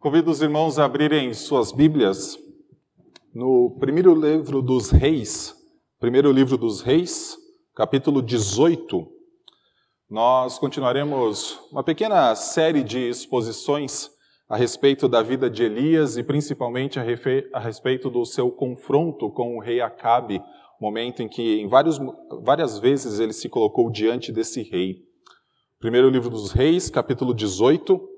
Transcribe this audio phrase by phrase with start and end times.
[0.00, 2.38] Convido os irmãos a abrirem suas Bíblias
[3.34, 5.52] no primeiro livro dos Reis,
[5.98, 7.36] primeiro livro dos Reis,
[7.74, 9.04] capítulo 18.
[10.08, 14.08] Nós continuaremos uma pequena série de exposições
[14.48, 19.60] a respeito da vida de Elias e principalmente a, respeito do seu confronto com o
[19.60, 20.40] rei Acabe,
[20.80, 21.98] momento em que em vários,
[22.44, 24.98] várias vezes ele se colocou diante desse rei.
[25.80, 28.17] Primeiro livro dos Reis, capítulo 18.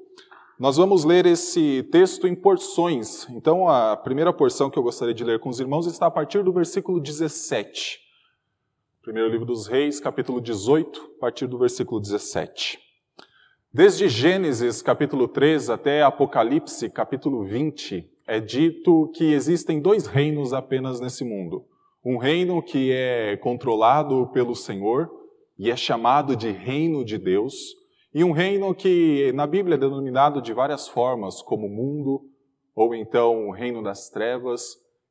[0.60, 3.26] Nós vamos ler esse texto em porções.
[3.30, 6.44] Então, a primeira porção que eu gostaria de ler com os irmãos está a partir
[6.44, 7.98] do versículo 17.
[9.00, 12.78] Primeiro livro dos Reis, capítulo 18, a partir do versículo 17.
[13.72, 21.00] Desde Gênesis, capítulo 3, até Apocalipse, capítulo 20, é dito que existem dois reinos apenas
[21.00, 21.64] nesse mundo.
[22.04, 25.10] Um reino que é controlado pelo Senhor
[25.58, 27.79] e é chamado de Reino de Deus,
[28.12, 32.22] e um reino que na Bíblia é denominado de várias formas, como mundo,
[32.74, 34.62] ou então o reino das trevas,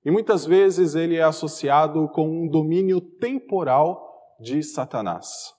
[0.03, 5.54] e muitas vezes ele é associado com um domínio temporal de Satanás.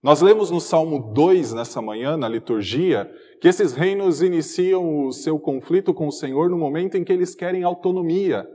[0.00, 3.10] Nós lemos no Salmo 2 nessa manhã, na liturgia,
[3.40, 7.34] que esses reinos iniciam o seu conflito com o Senhor no momento em que eles
[7.34, 8.48] querem autonomia.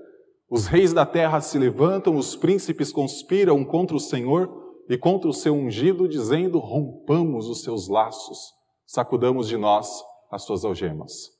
[0.49, 5.33] Os reis da terra se levantam, os príncipes conspiram contra o Senhor e contra o
[5.33, 8.53] seu ungido, dizendo: rompamos os seus laços,
[8.85, 11.31] sacudamos de nós as suas algemas.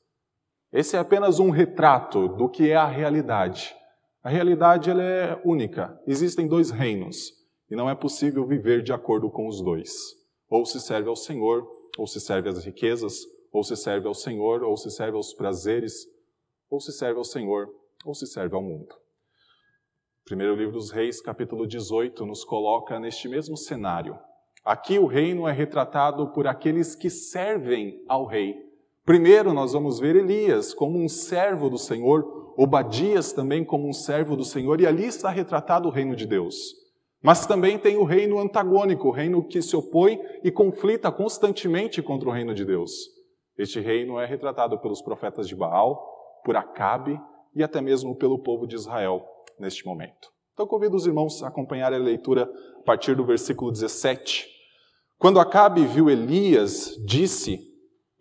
[0.71, 3.75] Esse é apenas um retrato do que é a realidade.
[4.23, 5.99] A realidade ela é única.
[6.07, 7.31] Existem dois reinos
[7.69, 9.91] e não é possível viver de acordo com os dois.
[10.49, 13.19] Ou se serve ao Senhor, ou se serve às riquezas,
[13.51, 16.07] ou se serve ao Senhor, ou se serve aos prazeres,
[16.69, 17.67] ou se serve ao Senhor,
[18.05, 18.95] ou se serve ao mundo.
[20.25, 24.17] Primeiro livro dos Reis, capítulo 18, nos coloca neste mesmo cenário.
[24.63, 28.55] Aqui o reino é retratado por aqueles que servem ao rei.
[29.03, 34.37] Primeiro nós vamos ver Elias como um servo do Senhor, Obadias também como um servo
[34.37, 36.73] do Senhor, e ali está retratado o reino de Deus.
[37.21, 42.29] Mas também tem o reino antagônico, o reino que se opõe e conflita constantemente contra
[42.29, 42.93] o reino de Deus.
[43.57, 46.01] Este reino é retratado pelos profetas de Baal,
[46.45, 47.19] por Acabe
[47.53, 50.33] e até mesmo pelo povo de Israel neste momento.
[50.53, 52.49] Então convido os irmãos a acompanhar a leitura
[52.79, 54.47] a partir do versículo 17.
[55.17, 57.59] Quando Acabe viu Elias, disse: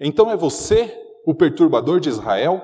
[0.01, 2.63] Então é você o perturbador de Israel?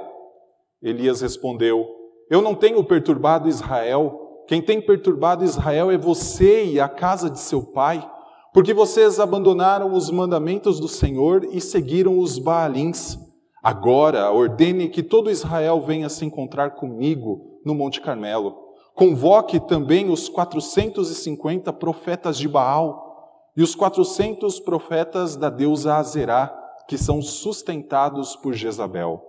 [0.81, 1.87] Elias respondeu:
[2.31, 4.25] Eu não tenho perturbado Israel.
[4.47, 8.11] Quem tem perturbado Israel é você e a casa de seu pai,
[8.55, 13.19] porque vocês abandonaram os mandamentos do Senhor e seguiram os Baalins.
[13.63, 18.57] Agora ordene que todo Israel venha se encontrar comigo no Monte Carmelo.
[18.95, 26.55] Convoque também os 450 profetas de Baal e os 400 profetas da deusa Azerá,
[26.89, 29.23] que são sustentados por Jezabel.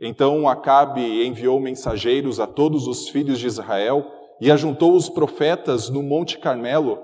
[0.00, 4.06] Então Acabe enviou mensageiros a todos os filhos de Israel
[4.40, 6.98] e ajuntou os profetas no Monte Carmelo.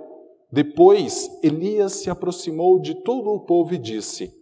[0.50, 4.32] Depois Elias se aproximou de todo o povo e disse: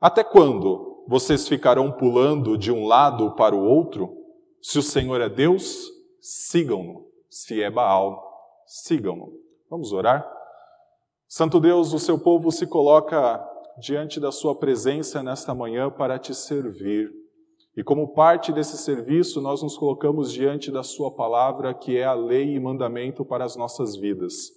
[0.00, 4.25] Até quando vocês ficarão pulando de um lado para o outro?
[4.68, 7.06] Se o Senhor é Deus, sigam-no.
[7.30, 8.20] Se é Baal,
[8.66, 9.32] sigam-no.
[9.70, 10.28] Vamos orar?
[11.28, 13.40] Santo Deus, o seu povo se coloca
[13.78, 17.12] diante da sua presença nesta manhã para te servir.
[17.76, 22.14] E como parte desse serviço, nós nos colocamos diante da sua palavra, que é a
[22.14, 24.50] lei e mandamento para as nossas vidas.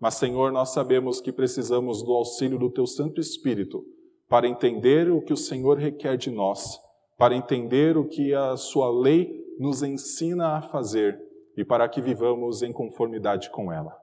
[0.00, 3.84] Mas, Senhor, nós sabemos que precisamos do auxílio do teu Santo Espírito
[4.26, 6.80] para entender o que o Senhor requer de nós,
[7.20, 11.20] para entender o que a Sua lei nos ensina a fazer
[11.54, 13.94] e para que vivamos em conformidade com ela.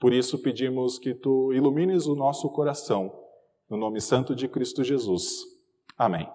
[0.00, 3.12] Por isso pedimos que Tu ilumines o nosso coração,
[3.68, 5.44] no nome santo de Cristo Jesus.
[5.98, 6.26] Amém.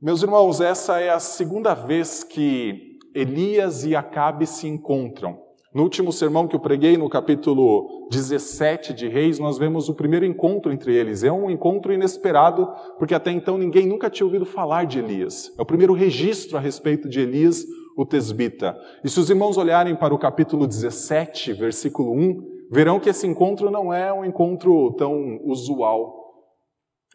[0.00, 5.40] Meus irmãos, essa é a segunda vez que Elias e Acabe se encontram.
[5.74, 10.26] No último sermão que eu preguei, no capítulo 17 de Reis, nós vemos o primeiro
[10.26, 11.24] encontro entre eles.
[11.24, 12.68] É um encontro inesperado,
[12.98, 15.50] porque até então ninguém nunca tinha ouvido falar de Elias.
[15.58, 17.64] É o primeiro registro a respeito de Elias,
[17.96, 18.78] o tesbita.
[19.02, 23.70] E se os irmãos olharem para o capítulo 17, versículo 1, verão que esse encontro
[23.70, 26.44] não é um encontro tão usual.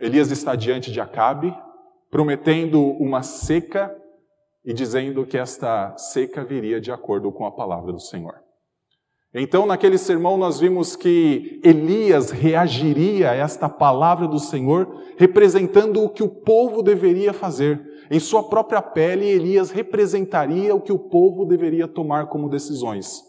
[0.02, 1.56] Elias está diante de Acabe,
[2.10, 3.96] prometendo uma seca
[4.66, 8.47] e dizendo que esta seca viria de acordo com a palavra do Senhor.
[9.40, 16.10] Então, naquele sermão, nós vimos que Elias reagiria a esta palavra do Senhor, representando o
[16.10, 17.80] que o povo deveria fazer.
[18.10, 23.28] Em sua própria pele, Elias representaria o que o povo deveria tomar como decisões.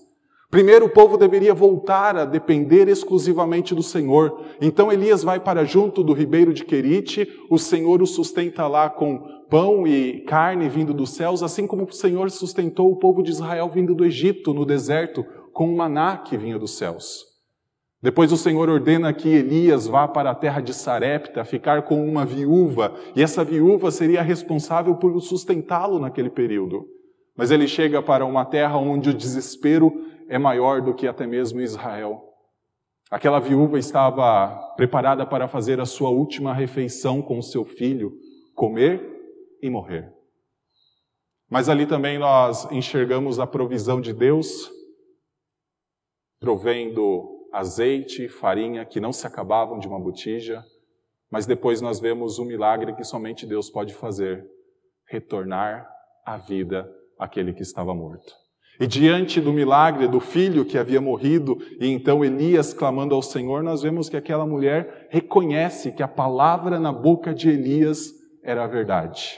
[0.50, 4.46] Primeiro, o povo deveria voltar a depender exclusivamente do Senhor.
[4.62, 9.20] Então, Elias vai para junto do ribeiro de Querite, o Senhor o sustenta lá com
[9.50, 13.68] pão e carne vindo dos céus, assim como o Senhor sustentou o povo de Israel
[13.68, 15.24] vindo do Egito, no deserto,
[15.58, 17.24] com o maná que vinha dos céus.
[18.00, 22.24] Depois o Senhor ordena que Elias vá para a terra de Sarepta, ficar com uma
[22.24, 26.86] viúva, e essa viúva seria responsável por sustentá-lo naquele período.
[27.36, 29.92] Mas ele chega para uma terra onde o desespero
[30.28, 32.22] é maior do que até mesmo Israel.
[33.10, 38.12] Aquela viúva estava preparada para fazer a sua última refeição com seu filho,
[38.54, 39.02] comer
[39.60, 40.08] e morrer.
[41.50, 44.77] Mas ali também nós enxergamos a provisão de Deus,
[46.40, 50.62] provendo azeite e farinha que não se acabavam de uma botija,
[51.30, 54.44] mas depois nós vemos o milagre que somente Deus pode fazer
[55.06, 55.88] retornar
[56.24, 56.88] à vida
[57.18, 58.32] aquele que estava morto.
[58.80, 63.62] E diante do milagre do filho que havia morrido, e então Elias clamando ao Senhor,
[63.62, 68.12] nós vemos que aquela mulher reconhece que a palavra na boca de Elias
[68.42, 69.36] era a verdade.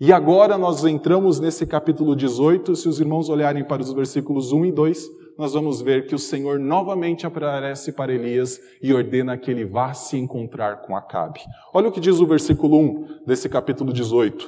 [0.00, 4.64] E agora nós entramos nesse capítulo 18, se os irmãos olharem para os versículos 1
[4.64, 9.50] e 2, nós vamos ver que o Senhor novamente aparece para Elias e ordena que
[9.50, 11.40] ele vá se encontrar com Acabe.
[11.72, 14.46] Olha o que diz o versículo 1 desse capítulo 18.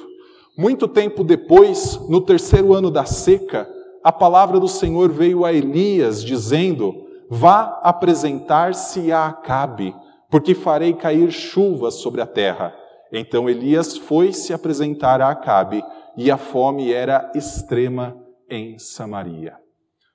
[0.55, 3.67] Muito tempo depois, no terceiro ano da seca,
[4.03, 9.95] a palavra do Senhor veio a Elias, dizendo: Vá apresentar-se a Acabe,
[10.29, 12.71] porque farei cair chuva sobre a terra.
[13.11, 15.83] Então Elias foi se apresentar a Acabe,
[16.15, 18.15] e a fome era extrema
[18.47, 19.62] em Samaria.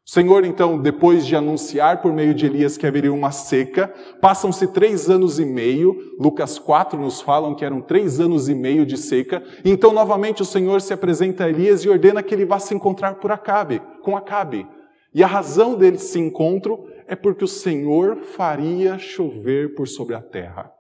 [0.08, 4.66] O Senhor, então, depois de anunciar por meio de Elias que haveria uma seca, passam-se
[4.69, 8.96] três anos e meio, Lucas 4 nos falam que eram três anos e meio de
[8.96, 12.75] seca, então novamente o Senhor se apresenta a Elias e ordena que ele vá se
[12.75, 14.66] encontrar por Acabe, com Acabe.
[15.12, 20.72] E a razão desse encontro é porque o Senhor faria chover por sobre a terra.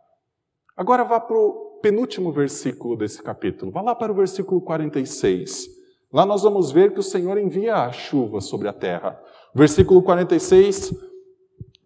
[0.74, 5.77] Agora vá para o penúltimo versículo desse capítulo, vá lá para o versículo 46.
[6.12, 9.20] Lá nós vamos ver que o Senhor envia a chuva sobre a terra.
[9.54, 10.94] Versículo 46,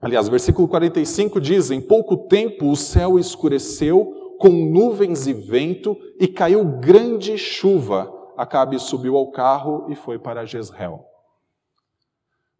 [0.00, 6.28] aliás, versículo 45 diz: Em pouco tempo o céu escureceu com nuvens e vento e
[6.28, 8.12] caiu grande chuva.
[8.36, 11.04] Acabe subiu ao carro e foi para Jezreel.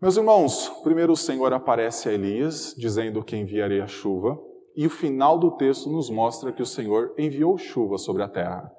[0.01, 4.37] Meus irmãos, primeiro o Senhor aparece a Elias, dizendo que enviaria chuva,
[4.75, 8.73] e o final do texto nos mostra que o Senhor enviou chuva sobre a terra.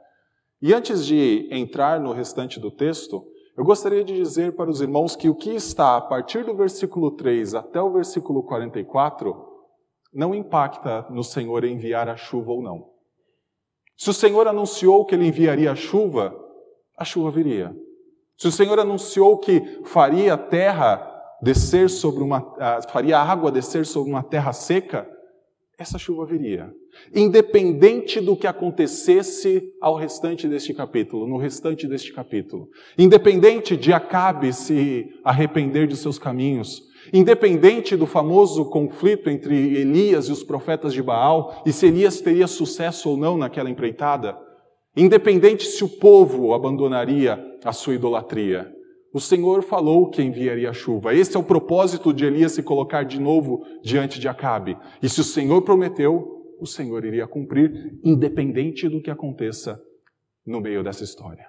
[0.63, 3.21] E antes de entrar no restante do texto,
[3.57, 7.11] eu gostaria de dizer para os irmãos que o que está a partir do versículo
[7.11, 9.35] 3 até o versículo 44
[10.13, 12.89] não impacta no Senhor enviar a chuva ou não.
[13.97, 16.33] Se o Senhor anunciou que ele enviaria a chuva,
[16.97, 17.75] a chuva viria.
[18.37, 21.05] Se o Senhor anunciou que faria a terra
[21.41, 22.55] descer sobre uma
[22.89, 25.05] faria a água descer sobre uma terra seca,
[25.77, 26.73] essa chuva viria.
[27.13, 32.69] Independente do que acontecesse ao restante deste capítulo, no restante deste capítulo.
[32.97, 36.81] Independente de Acabe se arrepender de seus caminhos.
[37.11, 42.47] Independente do famoso conflito entre Elias e os profetas de Baal, e se Elias teria
[42.47, 44.37] sucesso ou não naquela empreitada.
[44.95, 48.71] Independente se o povo abandonaria a sua idolatria.
[49.13, 51.13] O Senhor falou que enviaria a chuva.
[51.13, 54.75] Esse é o propósito de Elias se colocar de novo diante de Acabe.
[55.03, 56.32] E se o Senhor prometeu,
[56.63, 59.81] o Senhor iria cumprir, independente do que aconteça
[60.45, 61.45] no meio dessa história.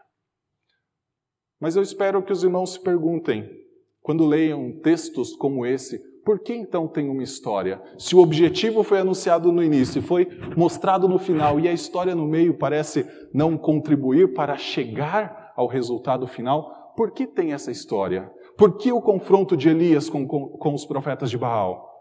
[1.60, 3.48] Mas eu espero que os irmãos se perguntem,
[4.02, 7.80] quando leiam textos como esse, por que então tem uma história?
[7.98, 12.26] Se o objetivo foi anunciado no início foi mostrado no final e a história no
[12.26, 18.30] meio parece não contribuir para chegar ao resultado final, por que tem essa história?
[18.56, 21.93] Por que o confronto de Elias com, com, com os profetas de Baal?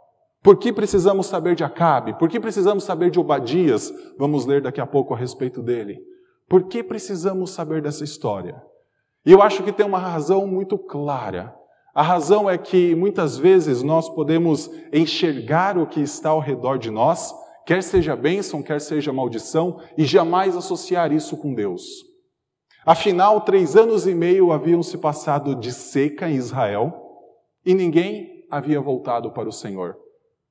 [0.44, 2.14] Por que precisamos saber de Acabe?
[2.20, 3.94] Por que precisamos saber de Obadias?
[4.18, 6.02] Vamos ler daqui a pouco a respeito dele.
[6.50, 8.62] Por que precisamos saber dessa história?
[9.26, 11.56] E eu acho que tem uma razão muito clara.
[11.96, 16.92] A razão é que muitas vezes nós podemos enxergar o que está ao redor de
[16.92, 17.34] nós,
[17.66, 21.84] quer seja bênção, quer seja maldição, e jamais associar isso com Deus.
[22.86, 26.92] Afinal, três anos e meio haviam se passado de seca em Israel
[27.66, 30.03] e ninguém havia voltado para o Senhor.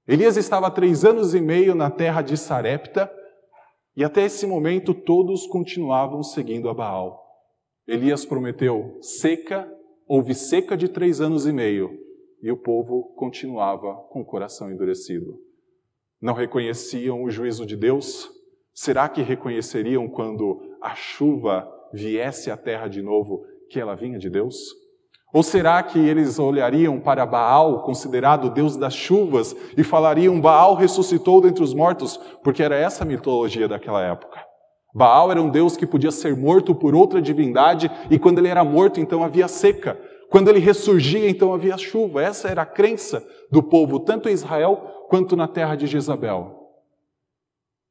[0.07, 3.09] Elias estava três anos e meio na terra de Sarepta
[3.97, 7.23] e até esse momento todos continuavam seguindo a Baal.
[7.87, 9.71] Elias prometeu seca,
[10.09, 11.97] houve seca de três anos e meio
[12.43, 15.39] e o povo continuava com o coração endurecido.
[16.21, 18.29] Não reconheciam o juízo de Deus?
[18.75, 24.29] Será que reconheceriam quando a chuva viesse à terra de novo, que ela vinha de
[24.29, 24.82] Deus?
[25.33, 31.41] Ou será que eles olhariam para Baal, considerado Deus das chuvas, e falariam: Baal ressuscitou
[31.41, 34.39] dentre os mortos, porque era essa a mitologia daquela época?
[34.95, 38.63] Baal era um deus que podia ser morto por outra divindade, e quando ele era
[38.63, 39.99] morto, então havia seca.
[40.29, 42.23] Quando ele ressurgia, então havia chuva.
[42.23, 46.59] Essa era a crença do povo, tanto em Israel quanto na terra de Jezabel.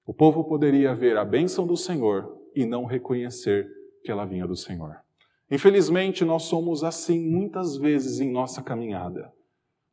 [0.05, 3.67] O povo poderia ver a bênção do Senhor e não reconhecer
[4.03, 4.97] que ela vinha do Senhor.
[5.51, 9.29] Infelizmente, nós somos assim muitas vezes em nossa caminhada.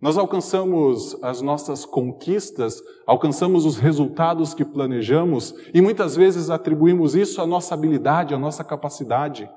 [0.00, 7.42] Nós alcançamos as nossas conquistas, alcançamos os resultados que planejamos e muitas vezes atribuímos isso
[7.42, 9.50] à nossa habilidade, à nossa capacidade.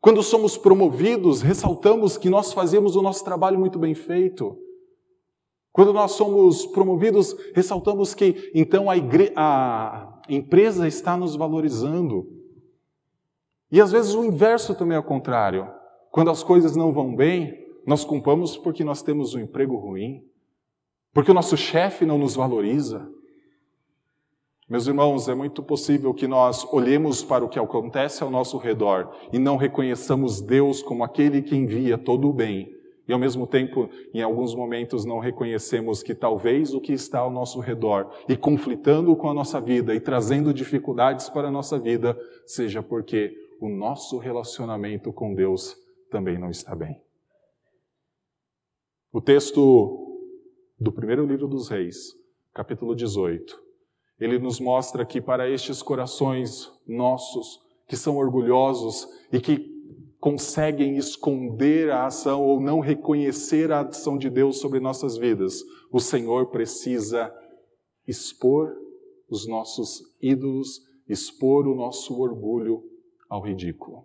[0.00, 4.56] Quando somos promovidos, ressaltamos que nós fazemos o nosso trabalho muito bem feito.
[5.72, 8.94] Quando nós somos promovidos, ressaltamos que então a,
[9.34, 12.41] a empresa está nos valorizando.
[13.72, 15.66] E às vezes o inverso também é o contrário.
[16.10, 20.22] Quando as coisas não vão bem, nós culpamos porque nós temos um emprego ruim,
[21.14, 23.08] porque o nosso chefe não nos valoriza.
[24.68, 29.10] Meus irmãos, é muito possível que nós olhemos para o que acontece ao nosso redor
[29.32, 32.70] e não reconheçamos Deus como aquele que envia todo o bem.
[33.08, 37.30] E ao mesmo tempo, em alguns momentos, não reconhecemos que talvez o que está ao
[37.30, 42.16] nosso redor e conflitando com a nossa vida e trazendo dificuldades para a nossa vida
[42.46, 45.76] seja porque o nosso relacionamento com Deus
[46.10, 47.00] também não está bem.
[49.12, 50.20] O texto
[50.80, 52.12] do primeiro livro dos Reis,
[52.52, 53.56] capítulo 18,
[54.18, 59.70] ele nos mostra que para estes corações nossos, que são orgulhosos e que
[60.18, 66.00] conseguem esconder a ação ou não reconhecer a ação de Deus sobre nossas vidas, o
[66.00, 67.32] Senhor precisa
[68.08, 68.76] expor
[69.30, 72.90] os nossos ídolos, expor o nosso orgulho
[73.32, 74.04] ao ridículo.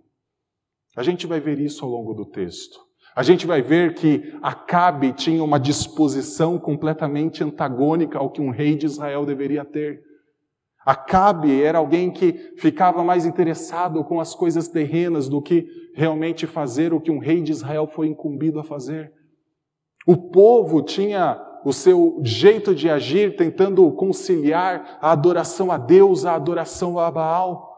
[0.96, 2.80] A gente vai ver isso ao longo do texto.
[3.14, 8.78] A gente vai ver que Acabe tinha uma disposição completamente antagônica ao que um rei
[8.78, 10.02] de Israel deveria ter.
[10.86, 16.94] Acabe era alguém que ficava mais interessado com as coisas terrenas do que realmente fazer
[16.94, 19.12] o que um rei de Israel foi incumbido a fazer.
[20.08, 26.34] O povo tinha o seu jeito de agir tentando conciliar a adoração a Deus, a
[26.34, 27.77] adoração a Baal.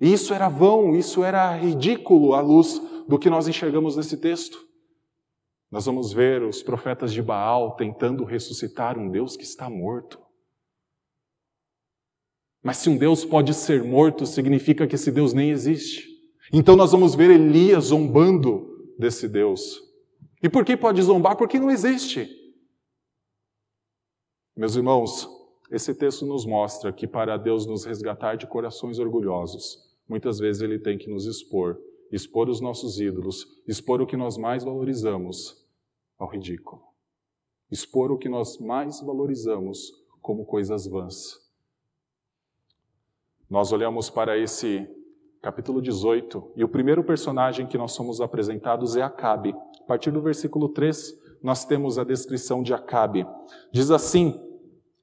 [0.00, 4.58] E isso era vão, isso era ridículo à luz do que nós enxergamos nesse texto.
[5.70, 10.18] Nós vamos ver os profetas de Baal tentando ressuscitar um Deus que está morto.
[12.62, 16.08] Mas se um Deus pode ser morto, significa que esse Deus nem existe.
[16.52, 19.80] Então nós vamos ver Elias zombando desse Deus.
[20.42, 21.36] E por que pode zombar?
[21.36, 22.28] Porque não existe.
[24.56, 25.28] Meus irmãos,
[25.70, 30.78] esse texto nos mostra que para Deus nos resgatar de corações orgulhosos, muitas vezes Ele
[30.78, 31.78] tem que nos expor
[32.10, 35.64] expor os nossos ídolos, expor o que nós mais valorizamos
[36.18, 36.82] ao ridículo,
[37.70, 41.38] expor o que nós mais valorizamos como coisas vãs.
[43.48, 44.88] Nós olhamos para esse
[45.40, 49.54] capítulo 18 e o primeiro personagem que nós somos apresentados é Acabe.
[49.80, 53.26] A partir do versículo 3, nós temos a descrição de Acabe.
[53.72, 54.38] Diz assim: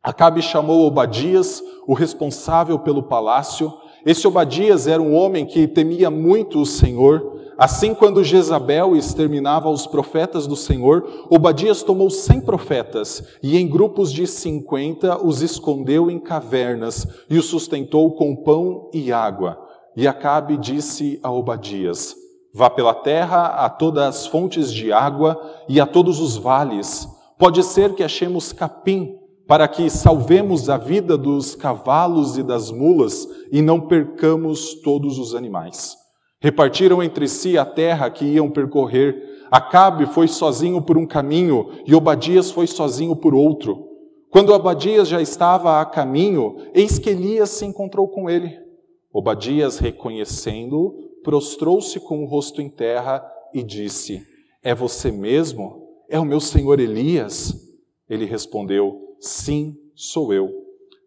[0.04, 3.74] Acabe chamou Obadias, o responsável pelo palácio,
[4.06, 7.36] esse Obadias era um homem que temia muito o Senhor.
[7.58, 14.14] Assim, quando Jezabel exterminava os profetas do Senhor, Obadias tomou cem profetas e, em grupos
[14.14, 19.58] de cinquenta, os escondeu em cavernas e os sustentou com pão e água.
[19.96, 22.16] E Acabe disse a Obadias:
[22.54, 27.08] Vá pela terra a todas as fontes de água e a todos os vales.
[27.40, 29.16] Pode ser que achemos capim
[29.48, 35.34] para que salvemos a vida dos cavalos e das mulas e não percamos todos os
[35.34, 35.96] animais.
[36.40, 39.16] Repartiram entre si a terra que iam percorrer.
[39.50, 43.88] Acabe foi sozinho por um caminho e Obadias foi sozinho por outro.
[44.30, 48.60] Quando Obadias já estava a caminho, eis que Elias se encontrou com ele.
[49.14, 54.22] Obadias, reconhecendo-o, prostrou-se com o rosto em terra e disse:
[54.62, 55.88] É você mesmo?
[56.10, 57.56] É o meu senhor Elias?
[58.10, 60.52] Ele respondeu: Sim, sou eu.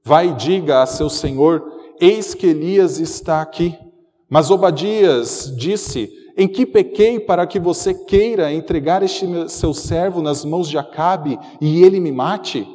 [0.05, 1.63] Vai e diga a seu senhor:
[2.01, 3.77] Eis que Elias está aqui.
[4.29, 10.45] Mas Obadias disse: Em que pequei para que você queira entregar este seu servo nas
[10.45, 12.67] mãos de Acabe e ele me mate?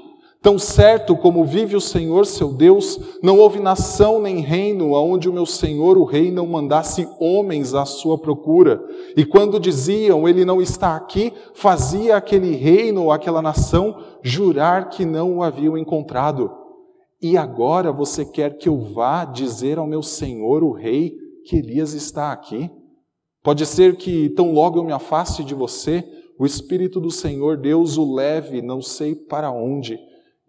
[0.46, 5.34] Tão certo como vive o Senhor seu Deus, não houve nação nem reino aonde o
[5.34, 8.80] meu Senhor, o rei, não mandasse homens à sua procura.
[9.18, 15.04] E quando diziam, ele não está aqui, fazia aquele reino ou aquela nação jurar que
[15.04, 16.52] não o haviam encontrado.
[17.20, 21.96] E agora você quer que eu vá dizer ao meu Senhor, o rei, que Elias
[21.96, 22.70] está aqui?
[23.42, 26.04] Pode ser que tão logo eu me afaste de você,
[26.38, 29.98] o Espírito do Senhor Deus o leve, não sei para onde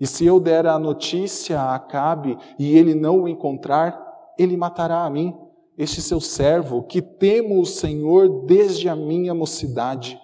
[0.01, 3.99] e se eu der a notícia a Acabe e ele não o encontrar,
[4.39, 5.35] ele matará a mim,
[5.79, 10.19] este seu servo, que temo o Senhor desde a minha mocidade.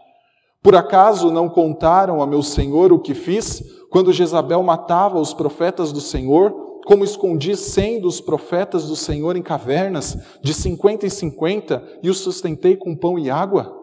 [0.63, 5.91] Por acaso não contaram a meu senhor o que fiz quando Jezabel matava os profetas
[5.93, 6.55] do Senhor,
[6.87, 12.19] como escondi cem dos profetas do Senhor em cavernas, de cinquenta em cinquenta, e os
[12.19, 13.77] sustentei com pão e água?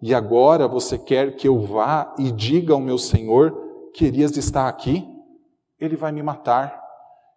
[0.00, 3.56] E agora você quer que eu vá e diga ao meu senhor
[3.94, 5.11] que Elias está aqui?
[5.82, 6.80] Ele vai me matar.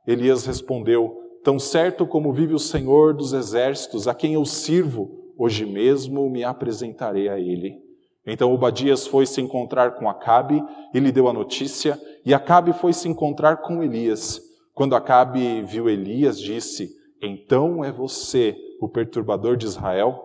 [0.05, 5.65] Elias respondeu: Tão certo como vive o Senhor dos exércitos, a quem eu sirvo, hoje
[5.65, 7.83] mesmo me apresentarei a ele.
[8.23, 12.93] Então Obadias foi se encontrar com Acabe e lhe deu a notícia, e Acabe foi
[12.93, 14.39] se encontrar com Elias.
[14.75, 20.21] Quando Acabe viu Elias, disse: Então é você o perturbador de Israel?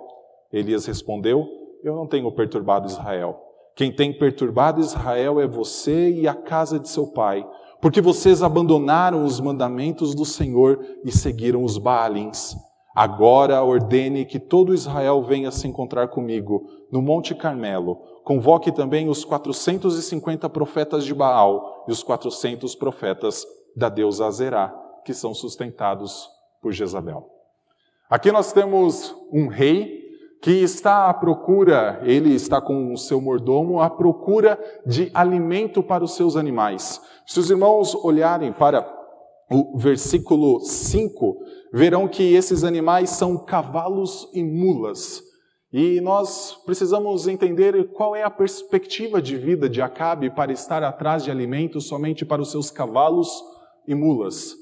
[0.53, 1.47] Elias respondeu:
[1.83, 3.47] Eu não tenho perturbado Israel.
[3.75, 7.47] Quem tem perturbado Israel é você e a casa de seu pai,
[7.81, 12.55] porque vocês abandonaram os mandamentos do Senhor e seguiram os Baalins.
[12.95, 17.97] Agora ordene que todo Israel venha se encontrar comigo no Monte Carmelo.
[18.25, 23.47] Convoque também os 450 profetas de Baal e os 400 profetas
[23.77, 26.29] da deusa Azerá, que são sustentados
[26.61, 27.29] por Jezabel.
[28.11, 30.00] Aqui nós temos um rei
[30.41, 36.03] que está à procura, ele está com o seu mordomo, à procura de alimento para
[36.03, 37.01] os seus animais.
[37.27, 38.87] Se os irmãos olharem para
[39.51, 41.37] o versículo 5,
[41.73, 45.23] verão que esses animais são cavalos e mulas.
[45.73, 51.23] E nós precisamos entender qual é a perspectiva de vida de Acabe para estar atrás
[51.23, 53.31] de alimentos somente para os seus cavalos
[53.87, 54.60] e mulas.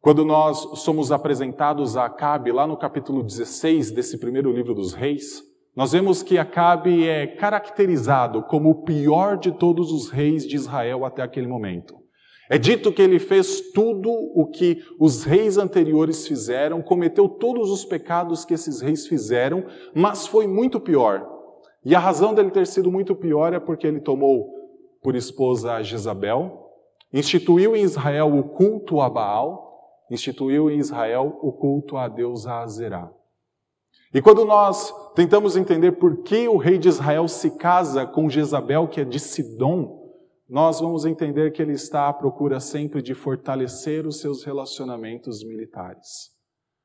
[0.00, 5.42] Quando nós somos apresentados a Acabe, lá no capítulo 16 desse primeiro livro dos reis,
[5.76, 11.04] nós vemos que Acabe é caracterizado como o pior de todos os reis de Israel
[11.04, 11.96] até aquele momento.
[12.48, 17.84] É dito que ele fez tudo o que os reis anteriores fizeram, cometeu todos os
[17.84, 21.28] pecados que esses reis fizeram, mas foi muito pior.
[21.84, 24.48] E a razão dele ter sido muito pior é porque ele tomou
[25.02, 26.70] por esposa a Jezabel,
[27.12, 29.69] instituiu em Israel o culto a Baal,
[30.10, 33.10] instituiu em Israel o culto a Deus Azerá.
[34.12, 38.88] E quando nós tentamos entender por que o rei de Israel se casa com Jezabel,
[38.88, 40.00] que é de Sidom,
[40.48, 46.30] nós vamos entender que ele está à procura sempre de fortalecer os seus relacionamentos militares.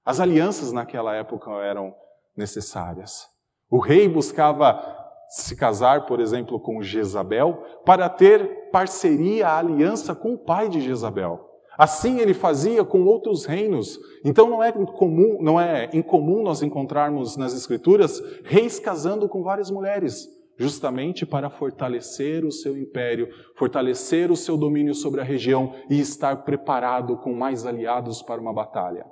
[0.05, 1.95] As alianças naquela época eram
[2.37, 3.27] necessárias.
[3.71, 4.95] O rei buscava
[5.29, 11.54] se casar, por exemplo, com Jezabel, para ter parceria, aliança com o pai de Jezabel.
[11.77, 13.99] Assim ele fazia com outros reinos.
[14.23, 19.69] Então não é comum, não é incomum nós encontrarmos nas escrituras reis casando com várias
[19.69, 25.99] mulheres justamente para fortalecer o seu império, fortalecer o seu domínio sobre a região e
[25.99, 29.05] estar preparado com mais aliados para uma batalha.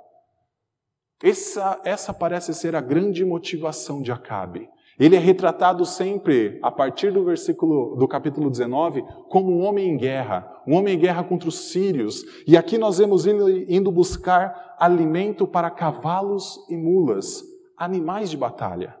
[1.22, 4.68] Essa, essa parece ser a grande motivação de Acabe.
[4.98, 9.96] Ele é retratado sempre, a partir do versículo do capítulo 19, como um homem em
[9.96, 12.24] guerra, um homem em guerra contra os sírios.
[12.46, 17.42] E aqui nós vemos indo, indo buscar alimento para cavalos e mulas,
[17.76, 18.94] animais de batalha.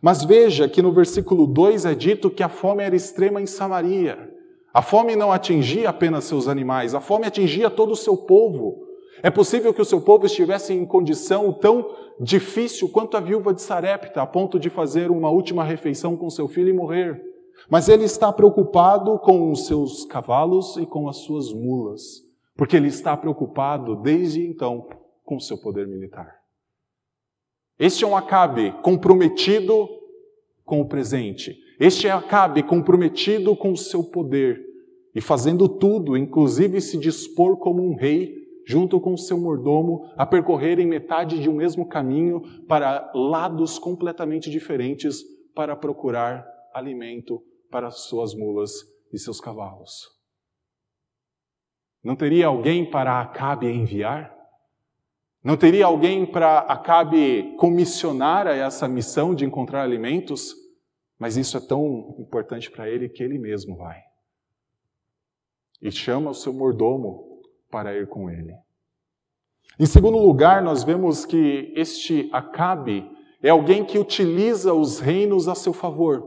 [0.00, 4.32] Mas veja que no versículo 2 é dito que a fome era extrema em Samaria.
[4.72, 8.85] A fome não atingia apenas seus animais, a fome atingia todo o seu povo.
[9.22, 13.62] É possível que o seu povo estivesse em condição tão difícil quanto a viúva de
[13.62, 17.22] Sarepta, a ponto de fazer uma última refeição com seu filho e morrer.
[17.68, 22.22] Mas ele está preocupado com os seus cavalos e com as suas mulas,
[22.54, 24.86] porque ele está preocupado desde então
[25.24, 26.36] com o seu poder militar.
[27.78, 29.88] Este é um Acabe comprometido
[30.64, 31.56] com o presente.
[31.78, 34.64] Este é Acabe comprometido com o seu poder
[35.14, 40.86] e fazendo tudo, inclusive se dispor como um rei, junto com seu mordomo, a percorrerem
[40.86, 45.22] metade de um mesmo caminho para lados completamente diferentes
[45.54, 48.72] para procurar alimento para suas mulas
[49.12, 50.08] e seus cavalos.
[52.02, 54.34] Não teria alguém para Acabe enviar?
[55.44, 60.54] Não teria alguém para Acabe comissionar a essa missão de encontrar alimentos?
[61.18, 64.00] Mas isso é tão importante para ele que ele mesmo vai.
[65.80, 67.35] E chama o seu mordomo
[67.76, 68.54] para ir com ele.
[69.78, 73.06] Em segundo lugar, nós vemos que este Acabe
[73.42, 76.24] é alguém que utiliza os reinos a seu favor.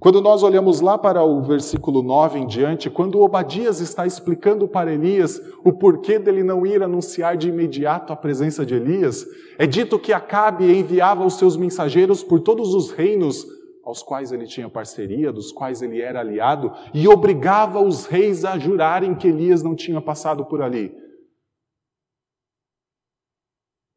[0.00, 4.94] Quando nós olhamos lá para o versículo 9 em diante, quando Obadias está explicando para
[4.94, 9.26] Elias o porquê dele não ir anunciar de imediato a presença de Elias,
[9.58, 13.44] é dito que Acabe enviava os seus mensageiros por todos os reinos
[13.86, 18.58] aos quais ele tinha parceria, dos quais ele era aliado, e obrigava os reis a
[18.58, 20.92] jurarem que Elias não tinha passado por ali.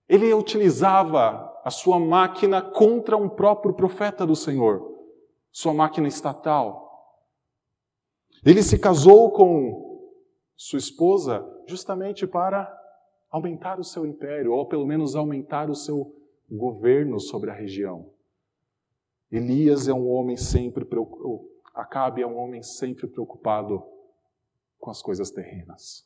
[0.07, 4.95] Ele utilizava a sua máquina contra um próprio profeta do Senhor,
[5.51, 6.87] sua máquina estatal.
[8.45, 10.07] Ele se casou com
[10.55, 12.71] sua esposa justamente para
[13.31, 16.15] aumentar o seu império, ou pelo menos aumentar o seu
[16.47, 18.18] governo sobre a região.
[19.31, 23.81] Elias é um homem sempre preocupado, Acabe é um homem sempre preocupado
[24.79, 26.03] com as coisas terrenas.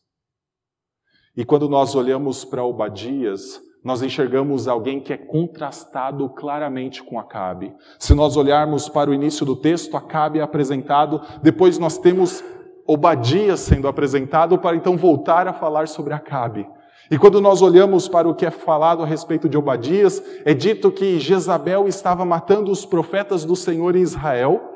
[1.35, 7.75] E quando nós olhamos para Obadias, nós enxergamos alguém que é contrastado claramente com Acabe.
[7.97, 12.43] Se nós olharmos para o início do texto, Acabe é apresentado, depois nós temos
[12.85, 16.67] Obadias sendo apresentado para então voltar a falar sobre Acabe.
[17.11, 20.91] E quando nós olhamos para o que é falado a respeito de Obadias, é dito
[20.91, 24.69] que Jezabel estava matando os profetas do Senhor em Israel.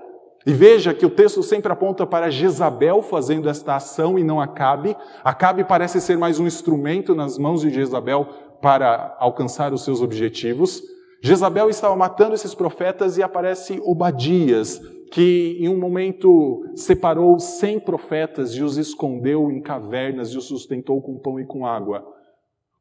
[0.45, 4.95] E veja que o texto sempre aponta para Jezabel fazendo esta ação e não Acabe.
[5.23, 8.27] Acabe parece ser mais um instrumento nas mãos de Jezabel
[8.61, 10.81] para alcançar os seus objetivos.
[11.21, 14.79] Jezabel estava matando esses profetas e aparece Obadias,
[15.11, 21.01] que em um momento separou cem profetas e os escondeu em cavernas e os sustentou
[21.01, 22.05] com pão e com água,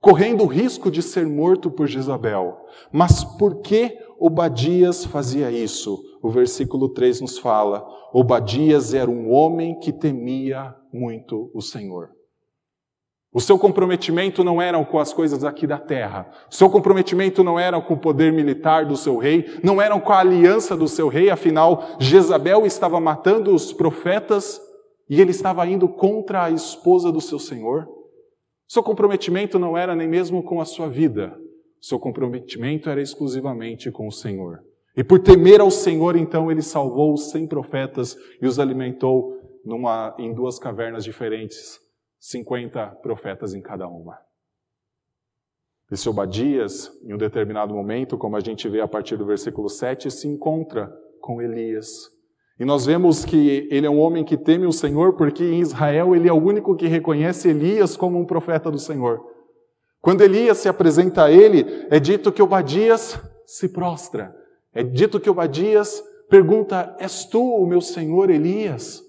[0.06, 2.64] correndo o risco de ser morto por Jezabel.
[2.92, 6.00] Mas por que Obadias fazia isso?
[6.22, 12.10] O versículo 3 nos fala: Obadias era um homem que temia muito o Senhor.
[13.34, 16.30] O seu comprometimento não era com as coisas aqui da terra.
[16.48, 20.12] O seu comprometimento não era com o poder militar do seu rei, não era com
[20.12, 24.60] a aliança do seu rei, afinal, Jezabel estava matando os profetas
[25.10, 27.95] e ele estava indo contra a esposa do seu senhor.
[28.68, 31.38] Seu comprometimento não era nem mesmo com a sua vida.
[31.80, 34.64] Seu comprometimento era exclusivamente com o Senhor.
[34.96, 40.16] E por temer ao Senhor, então, ele salvou os cem profetas e os alimentou numa,
[40.18, 41.78] em duas cavernas diferentes
[42.18, 44.18] 50 profetas em cada uma.
[45.90, 50.10] Esse Obadias, em um determinado momento, como a gente vê a partir do versículo 7,
[50.10, 52.10] se encontra com Elias.
[52.58, 56.16] E nós vemos que ele é um homem que teme o Senhor, porque em Israel
[56.16, 59.20] ele é o único que reconhece Elias como um profeta do Senhor.
[60.00, 64.34] Quando Elias se apresenta a ele, é dito que Obadias se prostra.
[64.72, 69.02] É dito que Obadias pergunta: És tu o meu senhor Elias?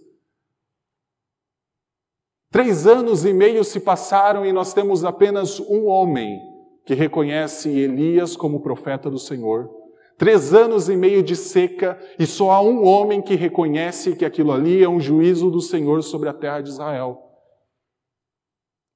[2.49, 6.39] Três anos e meio se passaram e nós temos apenas um homem
[6.85, 9.69] que reconhece Elias como profeta do Senhor.
[10.17, 14.51] Três anos e meio de seca e só há um homem que reconhece que aquilo
[14.51, 17.23] ali é um juízo do Senhor sobre a terra de Israel.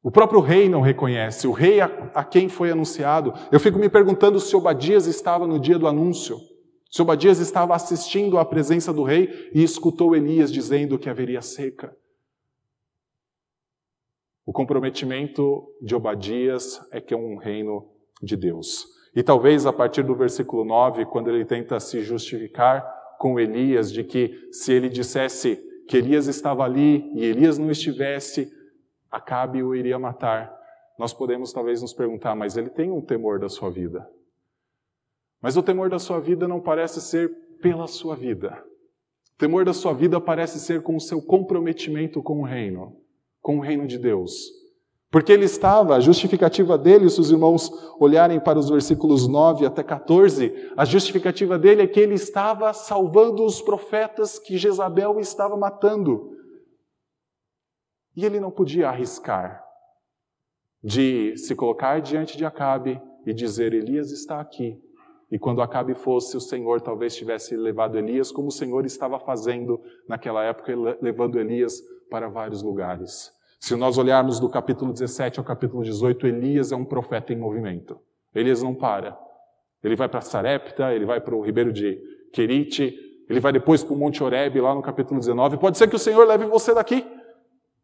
[0.03, 3.33] O próprio rei não reconhece, o rei a, a quem foi anunciado.
[3.51, 6.39] Eu fico me perguntando se Obadias estava no dia do anúncio,
[6.89, 11.95] se Obadias estava assistindo à presença do rei e escutou Elias dizendo que haveria seca.
[14.43, 17.87] O comprometimento de Obadias é que é um reino
[18.23, 19.00] de Deus.
[19.15, 22.83] E talvez a partir do versículo 9, quando ele tenta se justificar
[23.19, 28.51] com Elias, de que se ele dissesse que Elias estava ali e Elias não estivesse,
[29.11, 30.57] Acabe o iria matar.
[30.97, 34.09] Nós podemos talvez nos perguntar, mas ele tem um temor da sua vida.
[35.41, 37.29] Mas o temor da sua vida não parece ser
[37.61, 38.63] pela sua vida.
[39.33, 42.97] O temor da sua vida parece ser com o seu comprometimento com o reino
[43.41, 44.60] com o reino de Deus.
[45.11, 47.69] Porque ele estava, a justificativa dele, se os irmãos
[47.99, 53.43] olharem para os versículos 9 até 14, a justificativa dele é que ele estava salvando
[53.43, 56.31] os profetas que Jezabel estava matando.
[58.15, 59.61] E ele não podia arriscar
[60.81, 64.81] de se colocar diante de Acabe e dizer: Elias está aqui.
[65.29, 69.81] E quando Acabe fosse, o Senhor talvez tivesse levado Elias, como o Senhor estava fazendo
[70.07, 73.40] naquela época, levando Elias para vários lugares.
[73.61, 78.01] Se nós olharmos do capítulo 17 ao capítulo 18, Elias é um profeta em movimento.
[78.33, 79.15] Elias não para.
[79.83, 81.95] Ele vai para Sarepta, ele vai para o ribeiro de
[82.33, 82.91] Querite,
[83.29, 85.57] ele vai depois para o Monte Oreb, lá no capítulo 19.
[85.57, 87.05] Pode ser que o Senhor leve você daqui.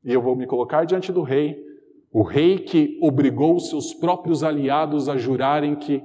[0.03, 1.63] E eu vou me colocar diante do rei,
[2.11, 6.03] o rei que obrigou os seus próprios aliados a jurarem que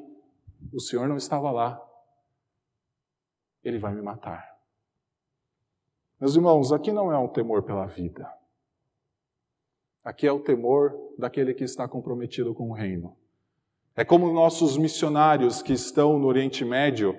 [0.71, 1.83] o Senhor não estava lá.
[3.65, 4.55] Ele vai me matar.
[6.21, 8.31] Meus irmãos, aqui não é um temor pela vida.
[10.05, 13.17] Aqui é o temor daquele que está comprometido com o reino.
[13.95, 17.17] É como nossos missionários que estão no Oriente Médio,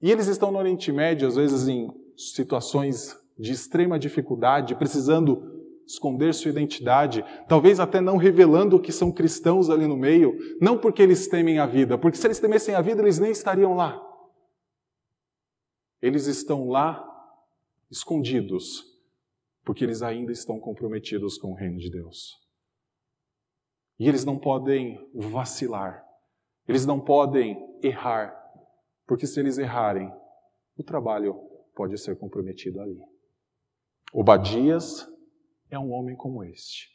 [0.00, 6.32] e eles estão no Oriente Médio, às vezes em situações de extrema dificuldade, precisando esconder
[6.32, 11.26] sua identidade, talvez até não revelando que são cristãos ali no meio, não porque eles
[11.26, 14.00] temem a vida, porque se eles temessem a vida, eles nem estariam lá.
[16.00, 17.04] Eles estão lá
[17.90, 18.89] escondidos,
[19.64, 22.38] porque eles ainda estão comprometidos com o reino de Deus.
[23.98, 26.04] E eles não podem vacilar.
[26.66, 28.34] Eles não podem errar,
[29.06, 30.12] porque se eles errarem,
[30.76, 31.34] o trabalho
[31.74, 32.98] pode ser comprometido ali.
[34.12, 35.06] Obadias
[35.70, 36.88] é um homem como este.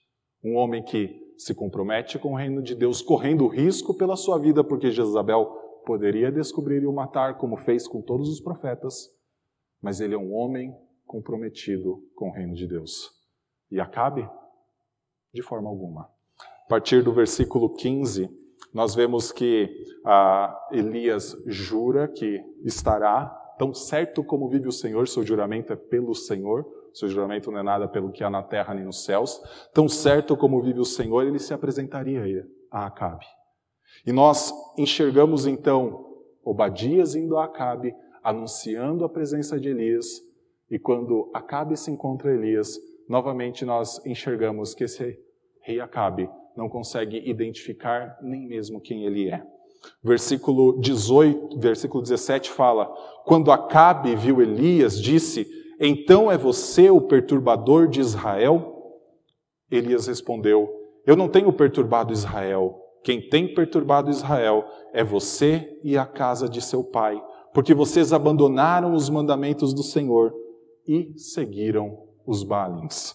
[0.43, 4.63] Um homem que se compromete com o reino de Deus, correndo risco pela sua vida,
[4.63, 5.45] porque Jezabel
[5.85, 9.09] poderia descobrir e o matar, como fez com todos os profetas,
[9.81, 13.11] mas ele é um homem comprometido com o reino de Deus.
[13.71, 14.27] E Acabe?
[15.33, 16.09] De forma alguma.
[16.65, 18.29] A partir do versículo 15,
[18.73, 19.69] nós vemos que
[20.05, 26.13] ah, Elias jura que estará, tão certo como vive o Senhor, seu juramento é pelo
[26.13, 29.41] Senhor, seu juramento não é nada pelo que há na terra nem nos céus,
[29.73, 33.25] tão certo como vive o Senhor, ele se apresentaria a Acabe.
[34.05, 36.05] E nós enxergamos então
[36.43, 40.21] Obadias indo a Acabe, anunciando a presença de Elias,
[40.69, 45.19] e quando Acabe se encontra Elias, novamente nós enxergamos que esse
[45.61, 49.43] rei Acabe não consegue identificar nem mesmo quem ele é.
[50.03, 52.87] Versículo 18, versículo 17 fala:
[53.25, 55.45] Quando Acabe viu Elias, disse:
[55.79, 58.95] então é você o perturbador de Israel?
[59.69, 60.69] Elias respondeu:
[61.05, 62.81] Eu não tenho perturbado Israel.
[63.03, 67.21] Quem tem perturbado Israel é você e a casa de seu pai,
[67.53, 70.33] porque vocês abandonaram os mandamentos do Senhor
[70.87, 73.13] e seguiram os Baalins.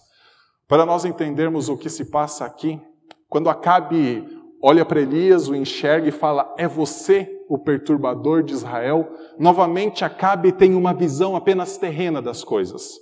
[0.67, 2.79] Para nós entendermos o que se passa aqui,
[3.27, 4.25] quando Acabe
[4.61, 10.53] olha para Elias, o enxerga e fala: É você o perturbador de Israel, novamente Acabe
[10.53, 12.97] tem uma visão apenas terrena das coisas.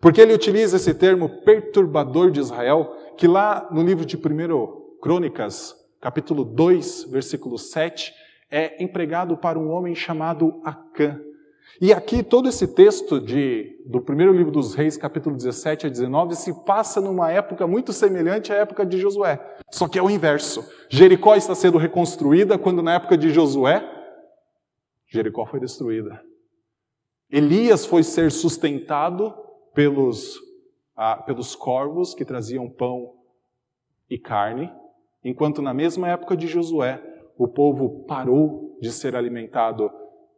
[0.00, 5.74] Porque ele utiliza esse termo perturbador de Israel, que lá no livro de 1 Crônicas,
[6.00, 8.12] capítulo 2, versículo 7,
[8.50, 11.18] é empregado para um homem chamado Acã.
[11.80, 16.36] E aqui todo esse texto de, do primeiro livro dos reis, capítulo 17 a 19,
[16.36, 19.40] se passa numa época muito semelhante à época de Josué.
[19.70, 20.64] Só que é o inverso.
[20.88, 23.82] Jericó está sendo reconstruída quando na época de Josué,
[25.08, 26.22] Jericó foi destruída.
[27.30, 29.34] Elias foi ser sustentado
[29.74, 30.38] pelos,
[30.96, 33.14] ah, pelos corvos que traziam pão
[34.08, 34.72] e carne,
[35.24, 37.02] enquanto na mesma época de Josué,
[37.36, 39.90] o povo parou de ser alimentado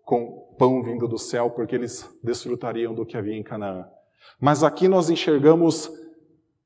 [0.06, 3.84] com pão vindo do céu, porque eles desfrutariam do que havia em Canaã.
[4.40, 5.90] Mas aqui nós enxergamos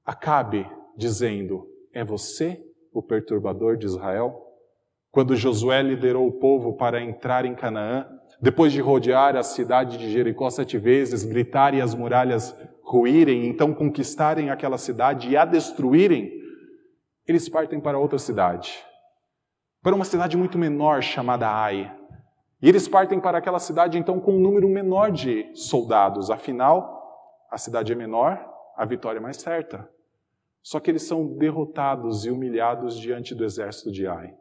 [0.05, 2.61] Acabe dizendo: É você
[2.93, 4.47] o perturbador de Israel?
[5.11, 8.07] Quando Josué liderou o povo para entrar em Canaã,
[8.41, 14.51] depois de rodear a cidade de Jericó sete vezes, gritarem as muralhas ruírem, então conquistarem
[14.51, 16.31] aquela cidade e a destruírem,
[17.27, 18.85] eles partem para outra cidade,
[19.83, 22.00] para uma cidade muito menor chamada Ai.
[22.63, 27.01] E eles partem para aquela cidade então com um número menor de soldados, afinal,
[27.51, 28.39] a cidade é menor,
[28.77, 29.89] a vitória é mais certa.
[30.63, 34.35] Só que eles são derrotados e humilhados diante do exército de Ai.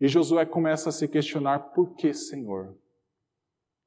[0.00, 2.76] E Josué começa a se questionar: por que, Senhor?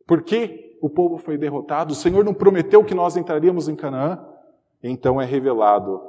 [0.08, 1.92] Por que o povo foi derrotado?
[1.92, 4.26] O Senhor não prometeu que nós entraríamos em Canaã?
[4.82, 6.02] Então é revelado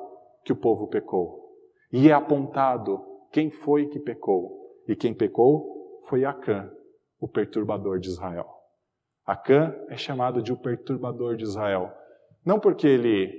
[0.45, 1.53] que o povo pecou.
[1.93, 4.81] E é apontado quem foi que pecou.
[4.87, 6.71] E quem pecou foi Acã,
[7.21, 8.49] o perturbador de Israel.
[9.25, 11.93] Acã é chamado de o perturbador de Israel.
[12.45, 13.31] Não porque ele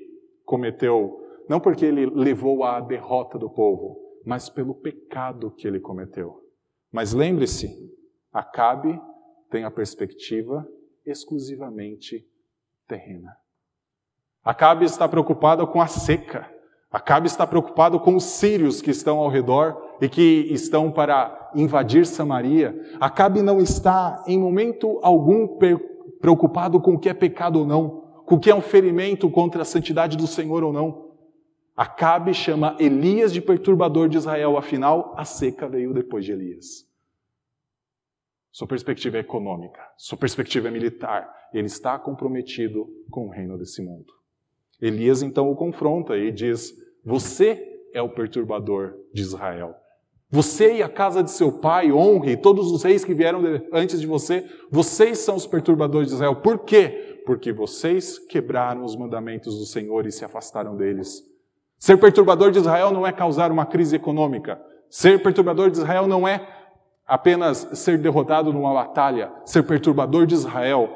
[0.46, 6.40] cometeu, não porque ele levou à derrota do povo, mas pelo pecado que ele cometeu.
[6.92, 7.92] Mas lembre-se,
[8.32, 8.98] Acabe
[9.50, 10.66] tem a perspectiva
[11.06, 12.26] exclusivamente
[12.88, 13.36] terrena.
[14.44, 16.50] Acabe está preocupado com a seca.
[16.90, 22.08] Acabe está preocupado com os sírios que estão ao redor e que estão para invadir
[22.08, 22.76] Samaria.
[23.00, 25.48] Acabe não está em momento algum
[26.20, 29.62] preocupado com o que é pecado ou não, com o que é um ferimento contra
[29.62, 31.12] a santidade do Senhor ou não.
[31.78, 36.90] Acabe chama Elias de perturbador de Israel, afinal, a seca veio depois de Elias.
[38.52, 41.32] Sua perspectiva é econômica, sua perspectiva é militar.
[41.54, 44.14] Ele está comprometido com o reino desse mundo.
[44.82, 46.74] Elias então o confronta e diz:
[47.06, 49.76] Você é o perturbador de Israel.
[50.32, 53.42] Você e a casa de seu pai honre todos os reis que vieram
[53.74, 54.50] antes de você.
[54.72, 56.38] Vocês são os perturbadores de Israel.
[56.38, 57.22] Por quê?
[57.26, 61.22] Porque vocês quebraram os mandamentos do Senhor e se afastaram deles.
[61.78, 64.62] Ser perturbador de Israel não é causar uma crise econômica.
[64.90, 66.48] Ser perturbador de Israel não é
[67.06, 69.34] apenas ser derrotado numa batalha.
[69.44, 70.90] Ser perturbador de Israel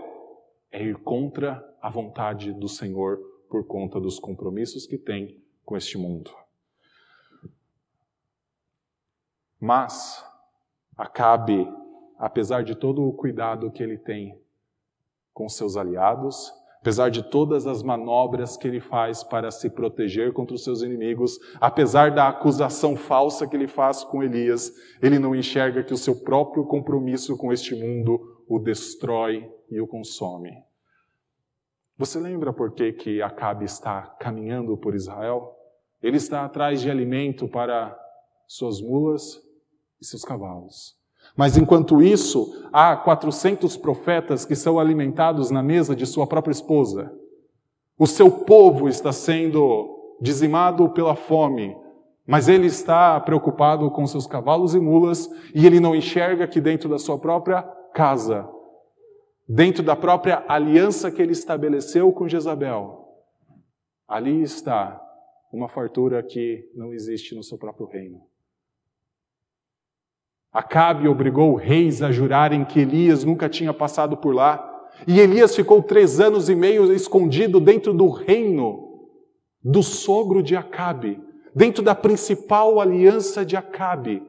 [0.71, 3.19] é ir contra a vontade do Senhor
[3.49, 6.31] por conta dos compromissos que tem com este mundo.
[9.59, 10.23] Mas
[10.97, 11.69] Acabe,
[12.17, 14.39] apesar de todo o cuidado que ele tem
[15.33, 20.55] com seus aliados, apesar de todas as manobras que ele faz para se proteger contra
[20.55, 25.83] os seus inimigos, apesar da acusação falsa que ele faz com Elias, ele não enxerga
[25.83, 30.63] que o seu próprio compromisso com este mundo o destrói e o consome.
[31.97, 35.53] Você lembra por que, que Acabe está caminhando por Israel?
[36.01, 37.97] Ele está atrás de alimento para
[38.47, 39.44] suas mulas
[40.09, 40.95] seus cavalos.
[41.35, 47.11] Mas enquanto isso, há 400 profetas que são alimentados na mesa de sua própria esposa.
[47.97, 51.75] O seu povo está sendo dizimado pela fome,
[52.25, 56.89] mas ele está preocupado com seus cavalos e mulas e ele não enxerga que dentro
[56.89, 57.61] da sua própria
[57.93, 58.49] casa,
[59.47, 63.05] dentro da própria aliança que ele estabeleceu com Jezabel,
[64.07, 65.01] ali está
[65.51, 68.21] uma fartura que não existe no seu próprio reino.
[70.55, 74.89] Acabe obrigou reis a jurarem que Elias nunca tinha passado por lá.
[75.05, 79.09] E Elias ficou três anos e meio escondido dentro do reino
[79.61, 81.21] do sogro de Acabe,
[81.53, 84.25] dentro da principal aliança de Acabe.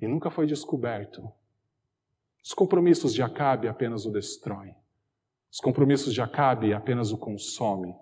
[0.00, 1.22] E nunca foi descoberto.
[2.42, 4.74] Os compromissos de Acabe apenas o destroem.
[5.52, 7.94] Os compromissos de Acabe apenas o consomem.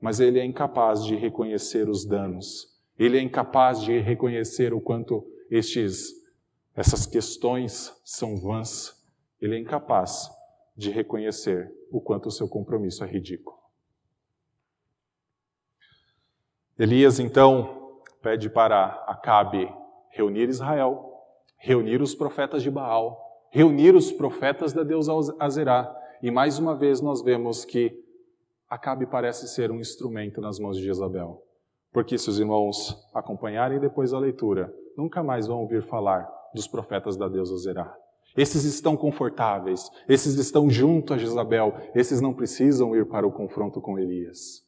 [0.00, 5.26] Mas ele é incapaz de reconhecer os danos ele é incapaz de reconhecer o quanto
[5.50, 6.12] estes,
[6.76, 8.94] essas questões são vãs.
[9.40, 10.28] Ele é incapaz
[10.76, 13.56] de reconhecer o quanto o seu compromisso é ridículo.
[16.78, 19.72] Elias então pede para Acabe
[20.10, 21.24] reunir Israel,
[21.56, 25.90] reunir os profetas de Baal, reunir os profetas da deusa Azerá.
[26.22, 27.98] E mais uma vez nós vemos que
[28.68, 31.49] Acabe parece ser um instrumento nas mãos de Jezabel.
[31.92, 37.16] Porque se os irmãos acompanharem depois a leitura, nunca mais vão ouvir falar dos profetas
[37.16, 37.96] da deusa Zerá.
[38.36, 43.80] Esses estão confortáveis, esses estão junto a Jezabel, esses não precisam ir para o confronto
[43.80, 44.64] com Elias.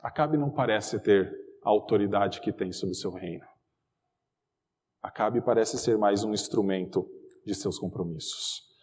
[0.00, 1.32] Acabe não parece ter
[1.64, 3.44] a autoridade que tem sobre o seu reino.
[5.02, 7.08] Acabe parece ser mais um instrumento
[7.44, 8.73] de seus compromissos.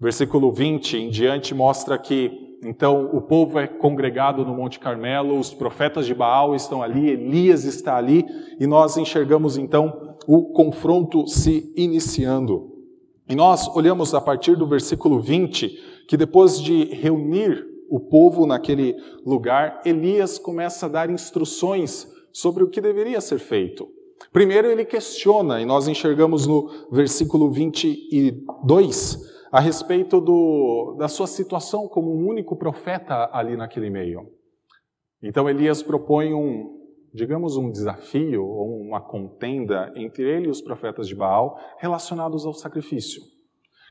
[0.00, 5.54] Versículo 20 em diante mostra que então o povo é congregado no Monte Carmelo, os
[5.54, 8.24] profetas de Baal estão ali, Elias está ali,
[8.58, 12.76] e nós enxergamos então o confronto se iniciando.
[13.28, 18.96] E nós olhamos a partir do versículo 20 que depois de reunir o povo naquele
[19.24, 23.88] lugar, Elias começa a dar instruções sobre o que deveria ser feito.
[24.32, 31.88] Primeiro ele questiona, e nós enxergamos no versículo 22, a respeito do, da sua situação
[31.88, 34.30] como um único profeta ali naquele meio.
[35.22, 36.78] Então Elias propõe um,
[37.12, 42.52] digamos, um desafio ou uma contenda entre ele e os profetas de Baal relacionados ao
[42.52, 43.20] sacrifício.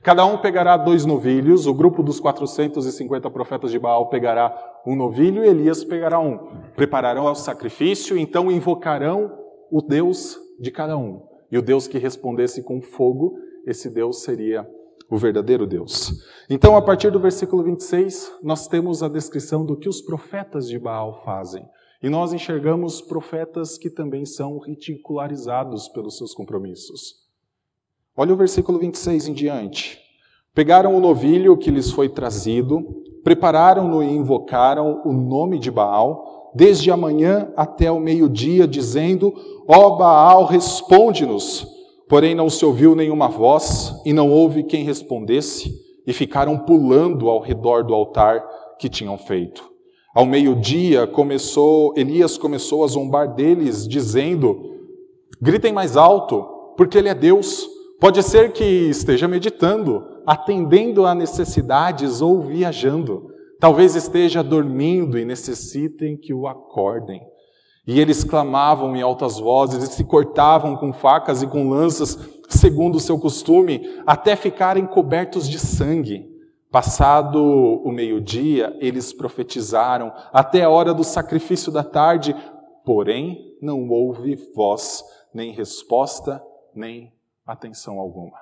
[0.03, 5.43] Cada um pegará dois novilhos, o grupo dos 450 profetas de Baal pegará um novilho
[5.43, 6.61] e Elias pegará um.
[6.75, 9.35] Prepararão o sacrifício, então invocarão
[9.71, 11.25] o Deus de cada um.
[11.51, 14.67] E o Deus que respondesse com fogo, esse Deus seria
[15.09, 16.11] o verdadeiro Deus.
[16.49, 20.77] Então, a partir do versículo 26, nós temos a descrição do que os profetas de
[20.77, 21.65] Baal fazem.
[22.01, 27.25] E nós enxergamos profetas que também são ridicularizados pelos seus compromissos.
[28.15, 29.99] Olha o versículo 26 em diante.
[30.53, 32.83] Pegaram o novilho que lhes foi trazido,
[33.23, 39.33] prepararam-no e invocaram o nome de Baal, desde a manhã até o meio-dia, dizendo:
[39.67, 41.76] Ó Baal, responde-nos.
[42.09, 45.71] Porém, não se ouviu nenhuma voz e não houve quem respondesse,
[46.05, 48.41] e ficaram pulando ao redor do altar
[48.79, 49.69] que tinham feito.
[50.15, 54.57] Ao meio-dia, começou Elias começou a zombar deles, dizendo:
[55.41, 56.43] Gritem mais alto,
[56.77, 57.67] porque ele é Deus.
[57.99, 63.27] Pode ser que esteja meditando, atendendo a necessidades ou viajando.
[63.59, 67.21] Talvez esteja dormindo e necessitem que o acordem.
[67.87, 72.19] E eles clamavam em altas vozes e se cortavam com facas e com lanças,
[72.49, 76.29] segundo o seu costume, até ficarem cobertos de sangue.
[76.69, 82.35] Passado o meio-dia, eles profetizaram até a hora do sacrifício da tarde,
[82.83, 85.01] porém não houve voz,
[85.33, 86.43] nem resposta,
[86.75, 87.13] nem
[87.45, 88.37] atenção alguma.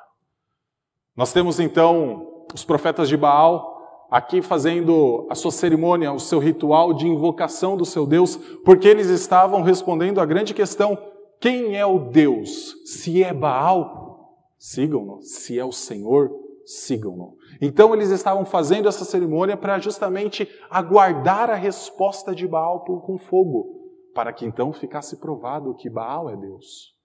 [1.15, 3.74] Nós temos então os profetas de Baal
[4.09, 9.07] aqui fazendo a sua cerimônia, o seu ritual de invocação do seu Deus, porque eles
[9.07, 10.97] estavam respondendo à grande questão:
[11.39, 12.75] quem é o Deus?
[12.85, 15.21] Se é Baal, sigam-no.
[15.21, 16.31] Se é o Senhor,
[16.65, 17.35] sigam-no.
[17.61, 23.91] Então eles estavam fazendo essa cerimônia para justamente aguardar a resposta de Baal com fogo,
[24.13, 26.95] para que então ficasse provado que Baal é Deus.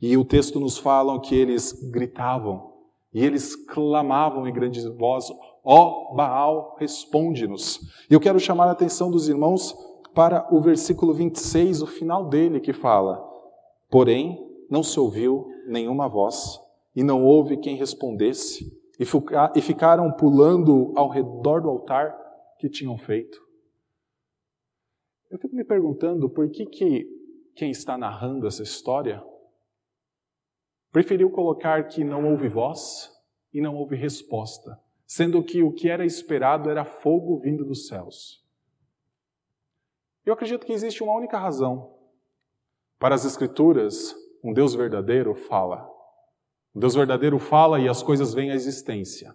[0.00, 2.70] E o texto nos fala que eles gritavam
[3.12, 5.30] e eles clamavam em grande voz:
[5.64, 7.80] Ó Baal, responde-nos.
[8.10, 9.74] E eu quero chamar a atenção dos irmãos
[10.14, 13.22] para o versículo 26, o final dele, que fala:
[13.88, 14.38] Porém,
[14.68, 16.60] não se ouviu nenhuma voz,
[16.94, 22.16] e não houve quem respondesse, e ficaram pulando ao redor do altar
[22.58, 23.38] que tinham feito.
[25.30, 27.06] Eu fico me perguntando por que, que
[27.54, 29.22] quem está narrando essa história
[30.90, 33.10] preferiu colocar que não houve voz
[33.52, 34.78] e não houve resposta,
[35.10, 38.46] sendo que o que era esperado era fogo vindo dos céus.
[40.24, 41.96] Eu acredito que existe uma única razão.
[42.96, 45.84] Para as Escrituras, um Deus verdadeiro fala.
[46.72, 49.34] Um Deus verdadeiro fala e as coisas vêm à existência.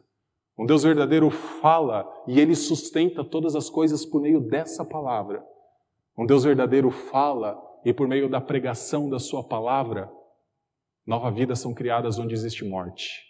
[0.57, 5.45] Um Deus verdadeiro fala e ele sustenta todas as coisas por meio dessa palavra.
[6.17, 10.09] Um Deus verdadeiro fala e por meio da pregação da sua palavra,
[11.05, 13.25] nova vida são criadas onde existe morte.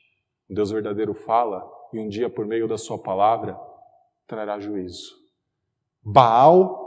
[0.48, 3.60] Um Deus verdadeiro fala e um dia por meio da sua palavra
[4.28, 5.14] trará juízo.
[6.04, 6.84] Baal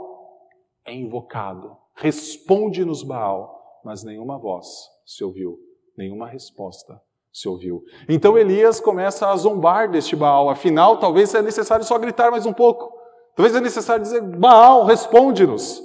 [0.85, 1.77] é invocado.
[1.95, 4.67] Responde-nos Baal, mas nenhuma voz
[5.05, 5.57] se ouviu,
[5.97, 7.83] nenhuma resposta se ouviu.
[8.07, 10.49] Então Elias começa a zombar deste Baal.
[10.49, 12.91] Afinal, talvez seja necessário só gritar mais um pouco.
[13.35, 15.81] Talvez é necessário dizer: Baal, responde-nos.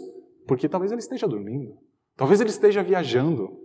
[0.46, 1.78] Porque talvez ele esteja dormindo,
[2.16, 3.63] talvez ele esteja viajando,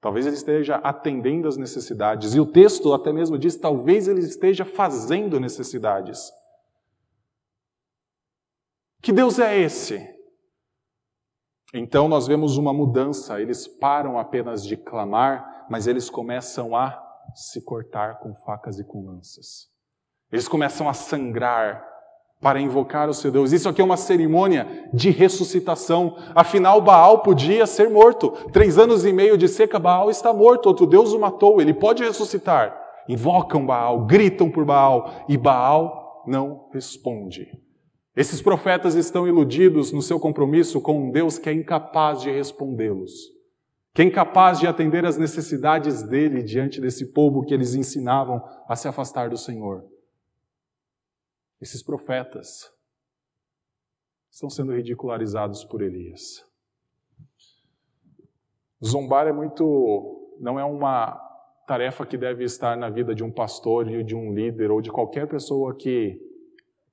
[0.00, 2.34] talvez ele esteja atendendo às necessidades.
[2.34, 6.32] E o texto até mesmo diz: talvez ele esteja fazendo necessidades.
[9.02, 10.18] Que Deus é esse?
[11.72, 17.00] Então nós vemos uma mudança, eles param apenas de clamar, mas eles começam a
[17.34, 19.70] se cortar com facas e com lanças.
[20.32, 21.84] Eles começam a sangrar,
[22.40, 23.52] para invocar o seu Deus.
[23.52, 26.16] Isso aqui é uma cerimônia de ressuscitação.
[26.34, 28.30] Afinal, Baal podia ser morto.
[28.50, 30.66] Três anos e meio de seca, Baal está morto.
[30.66, 31.60] Outro Deus o matou.
[31.60, 32.74] Ele pode ressuscitar.
[33.08, 37.48] Invocam Baal, gritam por Baal e Baal não responde.
[38.16, 43.12] Esses profetas estão iludidos no seu compromisso com um Deus que é incapaz de respondê-los,
[43.94, 48.76] que é incapaz de atender às necessidades dele diante desse povo que eles ensinavam a
[48.76, 49.84] se afastar do Senhor.
[51.60, 52.72] Esses profetas
[54.30, 56.44] estão sendo ridicularizados por Elias.
[58.82, 60.36] Zombar é muito.
[60.40, 61.20] não é uma
[61.66, 65.28] tarefa que deve estar na vida de um pastor, de um líder ou de qualquer
[65.28, 66.18] pessoa que,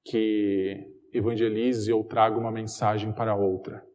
[0.04, 3.87] que evangelize ou traga uma mensagem para outra.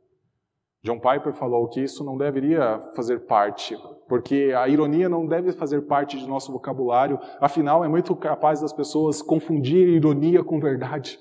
[0.85, 3.79] John Piper falou que isso não deveria fazer parte,
[4.09, 8.73] porque a ironia não deve fazer parte de nosso vocabulário, afinal é muito capaz das
[8.73, 11.21] pessoas confundir ironia com verdade.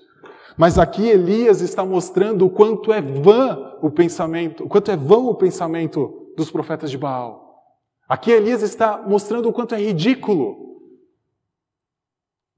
[0.57, 5.27] Mas aqui Elias está mostrando o quanto é vã o pensamento, o quanto é vão
[5.27, 7.61] o pensamento dos profetas de Baal.
[8.09, 10.81] Aqui Elias está mostrando o quanto é ridículo.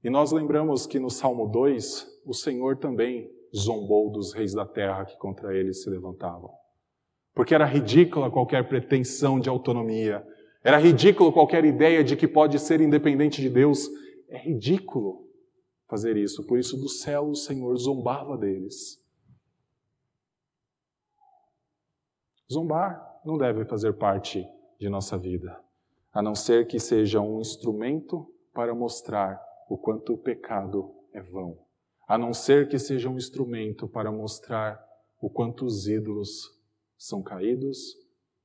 [0.02, 5.04] E nós lembramos que no Salmo 2, o Senhor também zombou dos reis da terra
[5.04, 6.63] que contra ele se levantavam
[7.34, 10.26] porque era ridícula qualquer pretensão de autonomia,
[10.62, 13.86] era ridículo qualquer ideia de que pode ser independente de Deus.
[14.28, 15.28] É ridículo
[15.86, 18.98] fazer isso, por isso do céu o Senhor zombava deles.
[22.50, 24.46] Zombar não deve fazer parte
[24.78, 25.60] de nossa vida,
[26.12, 31.58] a não ser que seja um instrumento para mostrar o quanto o pecado é vão,
[32.06, 34.82] a não ser que seja um instrumento para mostrar
[35.20, 36.54] o quanto os ídolos
[36.96, 37.96] são caídos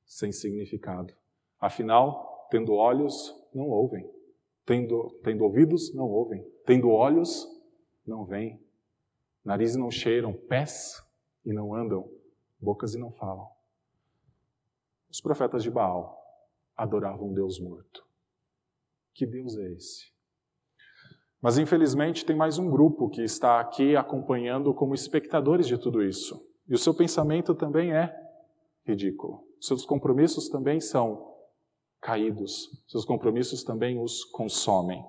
[0.04, 1.14] sem significado.
[1.58, 4.08] Afinal, tendo olhos, não ouvem.
[4.64, 6.44] Tendo, tendo ouvidos, não ouvem.
[6.64, 7.46] Tendo olhos,
[8.06, 8.60] não veem.
[9.44, 11.02] Narizes não cheiram, pés
[11.44, 12.10] e não andam,
[12.60, 13.48] bocas e não falam.
[15.10, 16.18] Os profetas de Baal
[16.76, 18.06] adoravam Deus morto.
[19.12, 20.10] Que Deus é esse?
[21.42, 26.46] Mas infelizmente tem mais um grupo que está aqui acompanhando como espectadores de tudo isso.
[26.68, 28.14] E o seu pensamento também é:
[28.90, 29.42] ridículo.
[29.60, 31.30] Seus compromissos também são
[32.00, 35.04] caídos, seus compromissos também os consomem.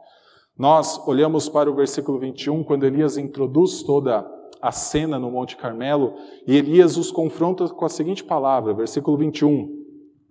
[0.58, 4.30] Nós olhamos para o versículo 21, quando Elias introduz toda
[4.62, 6.14] a cena no Monte Carmelo,
[6.46, 9.82] e Elias os confronta com a seguinte palavra, versículo 21.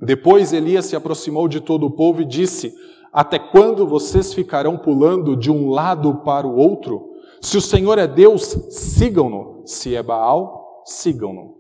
[0.01, 2.75] Depois Elias se aproximou de todo o povo e disse:
[3.13, 7.11] Até quando vocês ficarão pulando de um lado para o outro?
[7.41, 9.63] Se o Senhor é Deus, sigam-no.
[9.67, 11.60] Se é Baal, sigam-no.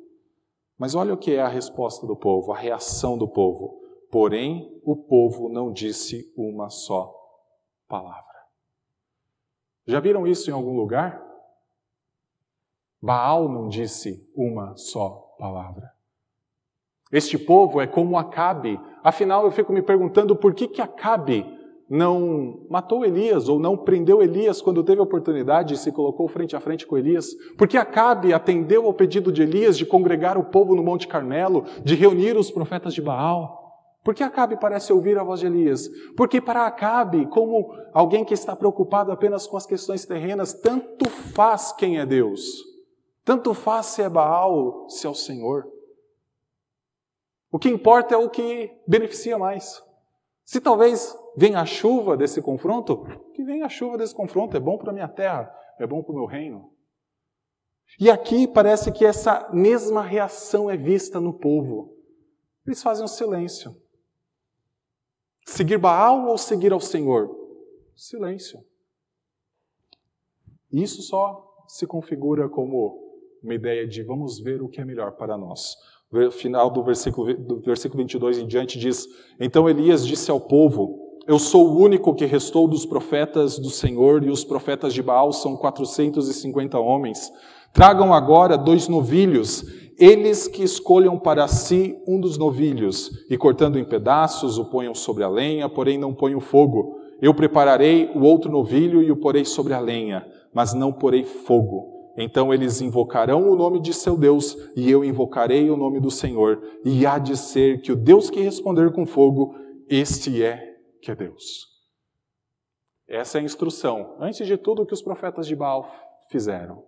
[0.81, 3.79] Mas olha o que é a resposta do povo, a reação do povo.
[4.11, 7.15] Porém, o povo não disse uma só
[7.87, 8.25] palavra.
[9.87, 11.23] Já viram isso em algum lugar?
[12.99, 15.93] Baal não disse uma só palavra.
[17.13, 18.81] Este povo é como Acabe.
[19.05, 21.45] Afinal, eu fico me perguntando por que, que Acabe
[21.91, 26.55] não matou Elias ou não prendeu Elias quando teve a oportunidade e se colocou frente
[26.55, 27.35] a frente com Elias?
[27.59, 31.65] Por que Acabe atendeu ao pedido de Elias de congregar o povo no Monte Carmelo,
[31.83, 33.59] de reunir os profetas de Baal?
[34.05, 35.89] Por que Acabe parece ouvir a voz de Elias?
[36.17, 41.73] Porque para Acabe, como alguém que está preocupado apenas com as questões terrenas, tanto faz
[41.73, 42.71] quem é Deus.
[43.25, 45.67] Tanto faz se é Baal, se é o Senhor.
[47.51, 49.83] O que importa é o que beneficia mais.
[50.45, 53.05] Se talvez venha a chuva desse confronto,
[53.35, 56.13] que venha a chuva desse confronto, é bom para a minha terra, é bom para
[56.13, 56.73] o meu reino.
[57.99, 61.97] E aqui parece que essa mesma reação é vista no povo.
[62.67, 63.75] Eles fazem um silêncio.
[65.47, 67.37] Seguir Baal ou seguir ao Senhor?
[67.97, 68.61] Silêncio.
[70.71, 73.11] Isso só se configura como
[73.43, 75.77] uma ideia de vamos ver o que é melhor para nós.
[76.13, 79.07] O final do versículo, do versículo 22 em diante diz:
[79.39, 81.00] Então Elias disse ao povo:
[81.31, 85.33] Eu sou o único que restou dos profetas do Senhor, e os profetas de Baal
[85.33, 87.33] são 450 homens.
[87.73, 89.65] Tragam agora dois novilhos,
[89.97, 95.23] eles que escolham para si um dos novilhos, e cortando em pedaços, o ponham sobre
[95.23, 96.99] a lenha, porém não ponham fogo.
[97.23, 102.11] Eu prepararei o outro novilho e o porei sobre a lenha, mas não porei fogo.
[102.19, 106.61] Então eles invocarão o nome de seu Deus, e eu invocarei o nome do Senhor,
[106.85, 109.55] e há de ser que o Deus que responder com fogo,
[109.89, 110.70] este é
[111.01, 111.67] que é Deus.
[113.09, 115.91] Essa é a instrução, antes de tudo, que os profetas de Baal
[116.31, 116.87] fizeram.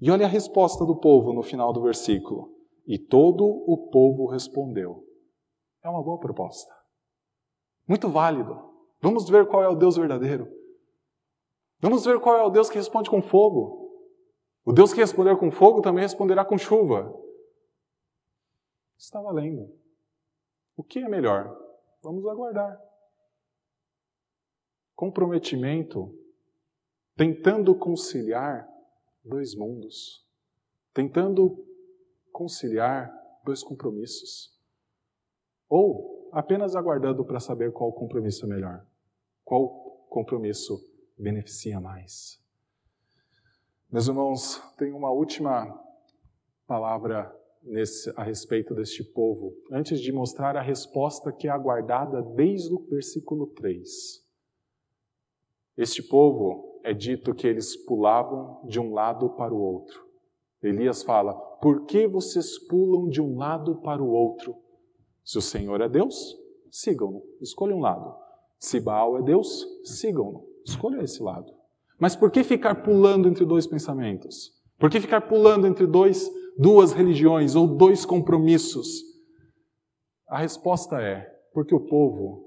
[0.00, 2.56] E olha a resposta do povo no final do versículo.
[2.86, 5.04] E todo o povo respondeu.
[5.82, 6.72] É uma boa proposta.
[7.86, 8.70] Muito válido.
[9.02, 10.48] Vamos ver qual é o Deus verdadeiro.
[11.80, 13.80] Vamos ver qual é o Deus que responde com fogo.
[14.64, 17.12] O Deus que responder com fogo também responderá com chuva.
[18.98, 19.74] Está valendo.
[20.76, 21.56] O que é melhor?
[22.02, 22.78] Vamos aguardar.
[25.00, 26.14] Comprometimento,
[27.16, 28.68] tentando conciliar
[29.24, 30.28] dois mundos,
[30.92, 31.66] tentando
[32.30, 33.10] conciliar
[33.42, 34.54] dois compromissos.
[35.70, 38.86] Ou apenas aguardando para saber qual compromisso é melhor,
[39.42, 39.70] qual
[40.10, 40.78] compromisso
[41.16, 42.38] beneficia mais.
[43.90, 45.82] Meus irmãos, tenho uma última
[46.66, 52.74] palavra nesse, a respeito deste povo, antes de mostrar a resposta que é aguardada desde
[52.74, 54.28] o versículo 3.
[55.80, 60.04] Este povo é dito que eles pulavam de um lado para o outro.
[60.62, 64.54] Elias fala: Por que vocês pulam de um lado para o outro?
[65.24, 66.36] Se o Senhor é Deus,
[66.70, 68.14] sigam-no, escolham um lado.
[68.58, 71.50] Se Baal é Deus, sigam-no, escolham esse lado.
[71.98, 74.52] Mas por que ficar pulando entre dois pensamentos?
[74.78, 79.00] Por que ficar pulando entre dois, duas religiões ou dois compromissos?
[80.28, 81.22] A resposta é
[81.54, 82.44] porque o povo,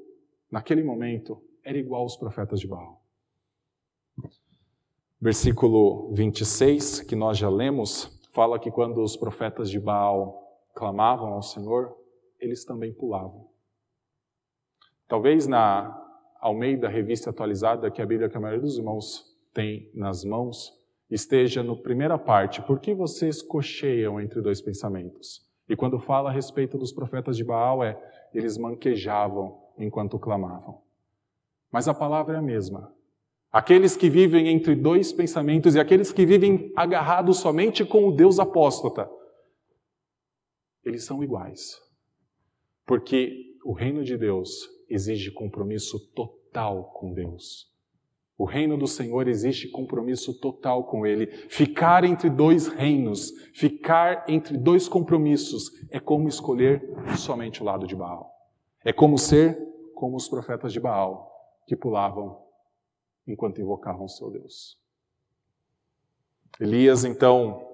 [0.51, 3.02] naquele momento, era igual aos profetas de Baal.
[5.23, 10.37] Versículo 26, que nós já lemos, fala que quando os profetas de Baal
[10.75, 11.95] clamavam ao Senhor,
[12.37, 13.47] eles também pulavam.
[15.07, 15.97] Talvez na
[16.41, 20.77] Almeida Revista Atualizada, que é a Bíblia que a maioria dos irmãos tem nas mãos
[21.09, 22.61] esteja na primeira parte.
[22.61, 25.47] Por que vocês cocheiam entre dois pensamentos?
[25.69, 27.97] E quando fala a respeito dos profetas de Baal, é
[28.33, 30.81] eles manquejavam enquanto clamavam.
[31.71, 32.93] Mas a palavra é a mesma.
[33.53, 38.39] Aqueles que vivem entre dois pensamentos e aqueles que vivem agarrados somente com o Deus
[38.39, 39.07] apóstata,
[40.83, 41.79] eles são iguais.
[42.83, 44.49] Porque o reino de Deus
[44.89, 47.71] exige compromisso total com Deus.
[48.35, 51.27] O reino do Senhor existe compromisso total com Ele.
[51.47, 56.83] Ficar entre dois reinos, ficar entre dois compromissos, é como escolher
[57.15, 58.33] somente o lado de Baal.
[58.83, 59.55] É como ser
[59.93, 61.31] como os profetas de Baal,
[61.67, 62.42] que pulavam
[63.27, 64.77] enquanto invocavam seu Deus.
[66.59, 67.67] Elias, então,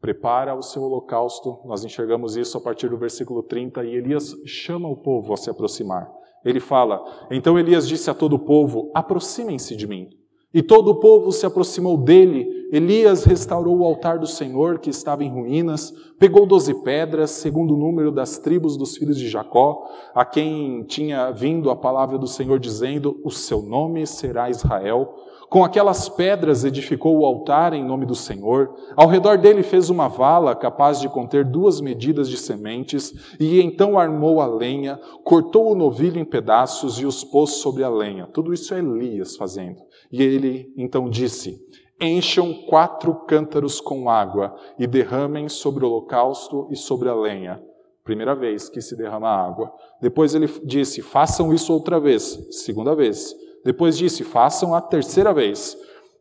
[0.00, 1.60] prepara o seu holocausto.
[1.64, 5.50] Nós enxergamos isso a partir do versículo 30, e Elias chama o povo a se
[5.50, 6.10] aproximar.
[6.44, 10.19] Ele fala: Então Elias disse a todo o povo: Aproximem-se de mim.
[10.52, 12.68] E todo o povo se aproximou dele.
[12.72, 17.76] Elias restaurou o altar do Senhor, que estava em ruínas, pegou doze pedras, segundo o
[17.76, 19.84] número das tribos dos filhos de Jacó,
[20.14, 25.14] a quem tinha vindo a palavra do Senhor dizendo: O seu nome será Israel.
[25.50, 28.72] Com aquelas pedras edificou o altar em nome do Senhor.
[28.94, 33.98] Ao redor dele fez uma vala capaz de conter duas medidas de sementes, e então
[33.98, 38.28] armou a lenha, cortou o novilho em pedaços e os pôs sobre a lenha.
[38.32, 39.78] Tudo isso é Elias fazendo.
[40.12, 41.60] E ele então disse:
[42.00, 47.62] Encham quatro cântaros com água e derramem sobre o holocausto e sobre a lenha.
[48.02, 49.72] Primeira vez que se derrama água.
[50.00, 52.48] Depois ele disse: façam isso outra vez.
[52.50, 53.34] Segunda vez.
[53.64, 55.76] Depois disse: façam a terceira vez.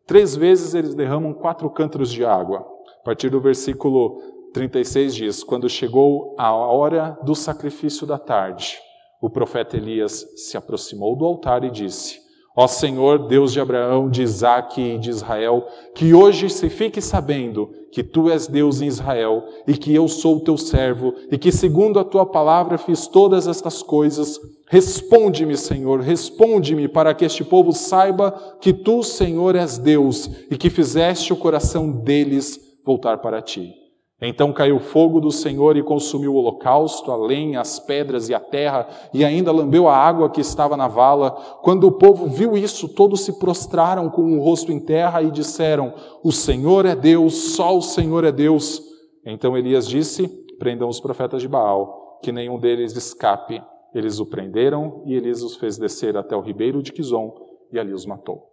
[0.05, 2.65] Três vezes eles derramam quatro cântaros de água.
[2.99, 4.21] A partir do versículo
[4.53, 8.77] 36 diz: Quando chegou a hora do sacrifício da tarde,
[9.21, 14.21] o profeta Elias se aproximou do altar e disse: Ó Senhor, Deus de Abraão, de
[14.23, 19.43] Isaque e de Israel, que hoje se fique sabendo que tu és Deus em Israel
[19.67, 23.81] e que eu sou teu servo e que, segundo a tua palavra, fiz todas estas
[23.81, 24.39] coisas.
[24.67, 28.31] Responde-me, Senhor, responde-me, para que este povo saiba
[28.61, 33.73] que tu, Senhor, és Deus e que fizeste o coração deles voltar para ti.
[34.21, 38.39] Então caiu fogo do Senhor e consumiu o holocausto, a lenha, as pedras e a
[38.39, 41.31] terra, e ainda lambeu a água que estava na vala.
[41.61, 45.93] Quando o povo viu isso, todos se prostraram com o rosto em terra e disseram:
[46.21, 48.81] O Senhor é Deus, só o Senhor é Deus.
[49.25, 53.63] Então Elias disse: Prendam os profetas de Baal, que nenhum deles escape.
[53.95, 57.33] Eles o prenderam e Elias os fez descer até o ribeiro de Quizon
[57.71, 58.49] e ali os matou.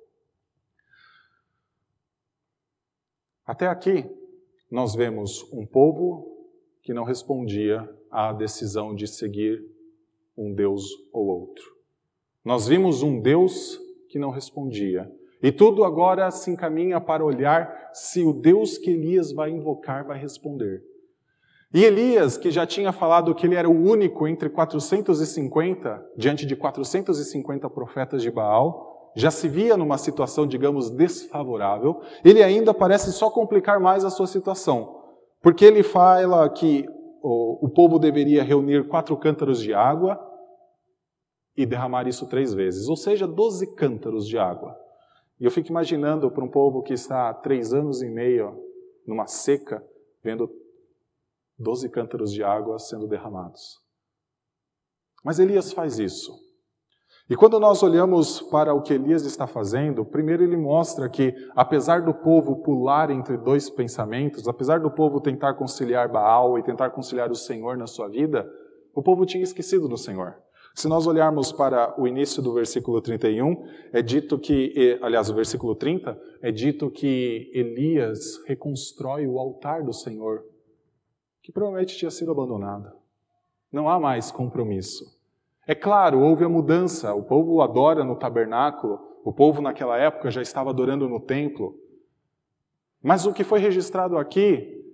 [3.44, 4.08] Até aqui,
[4.70, 6.36] nós vemos um povo
[6.82, 9.64] que não respondia à decisão de seguir
[10.36, 11.64] um Deus ou outro.
[12.44, 15.10] Nós vimos um Deus que não respondia.
[15.42, 20.18] E tudo agora se encaminha para olhar se o Deus que Elias vai invocar vai
[20.18, 20.82] responder.
[21.74, 26.56] E Elias, que já tinha falado que ele era o único entre 450, diante de
[26.56, 33.30] 450 profetas de Baal, já se via numa situação, digamos, desfavorável, ele ainda parece só
[33.30, 35.02] complicar mais a sua situação.
[35.40, 36.86] Porque ele fala que
[37.22, 40.20] o, o povo deveria reunir quatro cântaros de água
[41.56, 44.76] e derramar isso três vezes, ou seja, doze cântaros de água.
[45.40, 48.62] E eu fico imaginando para um povo que está há três anos e meio
[49.06, 49.82] numa seca,
[50.22, 50.50] vendo
[51.58, 53.80] doze cântaros de água sendo derramados.
[55.24, 56.45] Mas Elias faz isso.
[57.28, 62.02] E quando nós olhamos para o que Elias está fazendo, primeiro ele mostra que, apesar
[62.02, 67.28] do povo pular entre dois pensamentos, apesar do povo tentar conciliar Baal e tentar conciliar
[67.32, 68.48] o Senhor na sua vida,
[68.94, 70.36] o povo tinha esquecido do Senhor.
[70.72, 75.74] Se nós olharmos para o início do versículo 31, é dito que, aliás, o versículo
[75.74, 80.44] 30, é dito que Elias reconstrói o altar do Senhor,
[81.42, 82.92] que provavelmente tinha sido abandonado.
[83.72, 85.15] Não há mais compromisso.
[85.68, 90.40] É claro, houve a mudança, o povo adora no tabernáculo, o povo naquela época já
[90.40, 91.76] estava adorando no templo.
[93.02, 94.84] Mas o que foi registrado aqui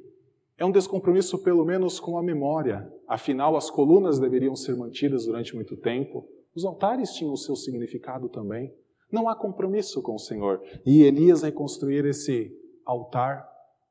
[0.56, 2.90] é um descompromisso, pelo menos, com a memória.
[3.06, 8.30] Afinal, as colunas deveriam ser mantidas durante muito tempo, os altares tinham o seu significado
[8.30, 8.74] também.
[9.10, 10.62] Não há compromisso com o Senhor.
[10.86, 12.50] E Elias reconstruir esse
[12.86, 13.46] altar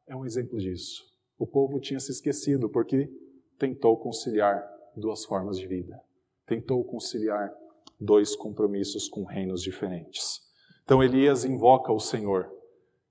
[0.08, 1.04] é um exemplo disso.
[1.38, 3.08] O povo tinha se esquecido porque
[3.60, 6.02] tentou conciliar duas formas de vida
[6.52, 7.50] tentou conciliar
[7.98, 10.42] dois compromissos com reinos diferentes.
[10.84, 12.50] Então Elias invoca o Senhor.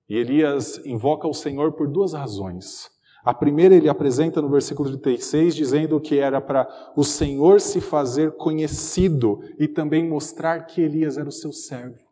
[0.06, 2.90] E Elias invoca o Senhor por duas razões.
[3.24, 8.32] A primeira ele apresenta no versículo 36, dizendo que era para o Senhor se fazer
[8.32, 12.10] conhecido e também mostrar que Elias era o seu servo.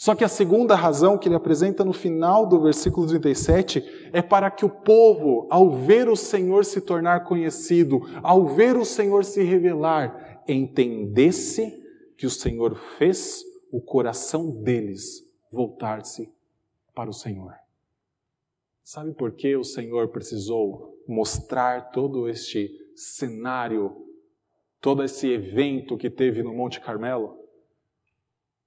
[0.00, 4.50] Só que a segunda razão que ele apresenta no final do versículo 37 é para
[4.50, 9.42] que o povo, ao ver o Senhor se tornar conhecido, ao ver o Senhor se
[9.42, 11.80] revelar, entendesse
[12.16, 16.32] que o Senhor fez o coração deles voltar-se
[16.94, 17.54] para o Senhor.
[18.82, 24.06] Sabe por que o Senhor precisou mostrar todo este cenário,
[24.80, 27.38] todo esse evento que teve no Monte Carmelo?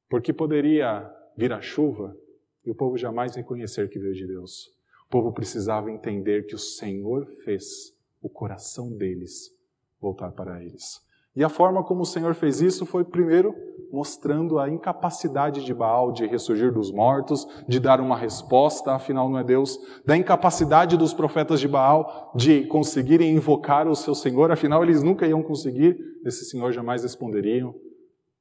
[0.09, 2.17] Porque poderia vir a chuva
[2.65, 4.67] e o povo jamais reconhecer que veio de Deus.
[5.07, 9.53] O povo precisava entender que o Senhor fez o coração deles
[9.99, 11.02] voltar para eles.
[11.35, 13.55] E a forma como o Senhor fez isso foi, primeiro,
[13.91, 19.39] mostrando a incapacidade de Baal de ressurgir dos mortos, de dar uma resposta, afinal não
[19.39, 24.83] é Deus, da incapacidade dos profetas de Baal de conseguirem invocar o seu Senhor, afinal
[24.83, 27.73] eles nunca iam conseguir, esse Senhor jamais responderiam,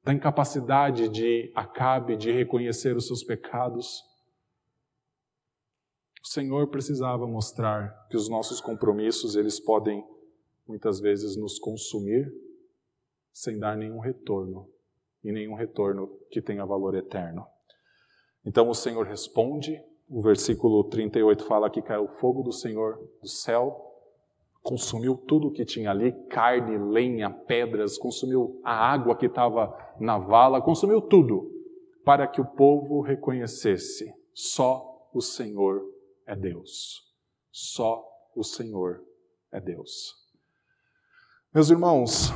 [0.03, 4.01] da incapacidade de Acabe de reconhecer os seus pecados.
[6.23, 10.03] O Senhor precisava mostrar que os nossos compromissos, eles podem
[10.67, 12.31] muitas vezes nos consumir
[13.33, 14.69] sem dar nenhum retorno,
[15.23, 17.45] e nenhum retorno que tenha valor eterno.
[18.45, 23.27] Então o Senhor responde, o versículo 38 fala que caiu o fogo do Senhor do
[23.27, 23.89] céu,
[24.61, 30.61] consumiu tudo que tinha ali, carne, lenha, pedras, consumiu a água que estava na vala,
[30.61, 31.51] consumiu tudo,
[32.05, 35.83] para que o povo reconhecesse: só o Senhor
[36.25, 37.11] é Deus.
[37.51, 38.03] Só
[38.35, 39.03] o Senhor
[39.51, 40.15] é Deus.
[41.53, 42.31] Meus irmãos,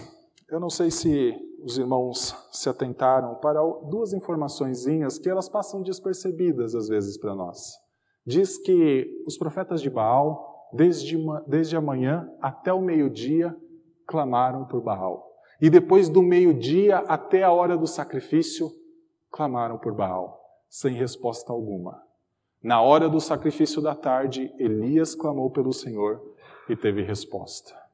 [0.49, 6.73] eu não sei se os irmãos se atentaram para duas informaçõezinhas que elas passam despercebidas
[6.73, 7.73] às vezes para nós.
[8.25, 11.17] Diz que os profetas de Baal, desde,
[11.47, 13.55] desde a manhã até o meio-dia,
[14.05, 15.25] clamaram por Baal.
[15.61, 18.69] E depois do meio-dia até a hora do sacrifício,
[19.31, 20.39] clamaram por Baal,
[20.69, 22.01] sem resposta alguma.
[22.61, 26.21] Na hora do sacrifício da tarde, Elias clamou pelo Senhor
[26.69, 27.86] e teve resposta.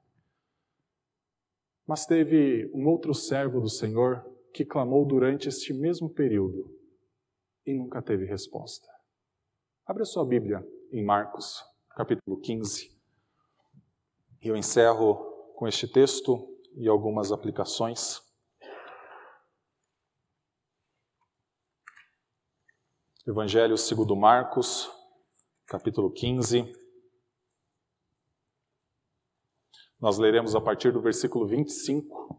[1.85, 6.73] Mas teve um outro servo do Senhor que clamou durante este mesmo período
[7.65, 8.87] e nunca teve resposta.
[9.85, 12.95] Abra sua Bíblia em Marcos, capítulo 15.
[14.41, 15.15] E eu encerro
[15.55, 18.21] com este texto e algumas aplicações.
[23.25, 24.89] Evangelho segundo Marcos,
[25.65, 26.82] capítulo 15.
[30.03, 32.37] Nós leremos a partir do versículo 25.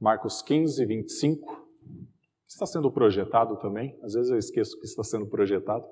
[0.00, 1.68] Marcos 15, 25.
[2.48, 5.84] Está sendo projetado também, às vezes eu esqueço que está sendo projetado.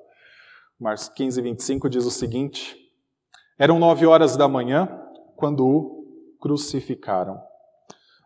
[0.81, 2.75] Marcos 15, 25 diz o seguinte:
[3.59, 4.89] Eram nove horas da manhã
[5.37, 7.39] quando o crucificaram.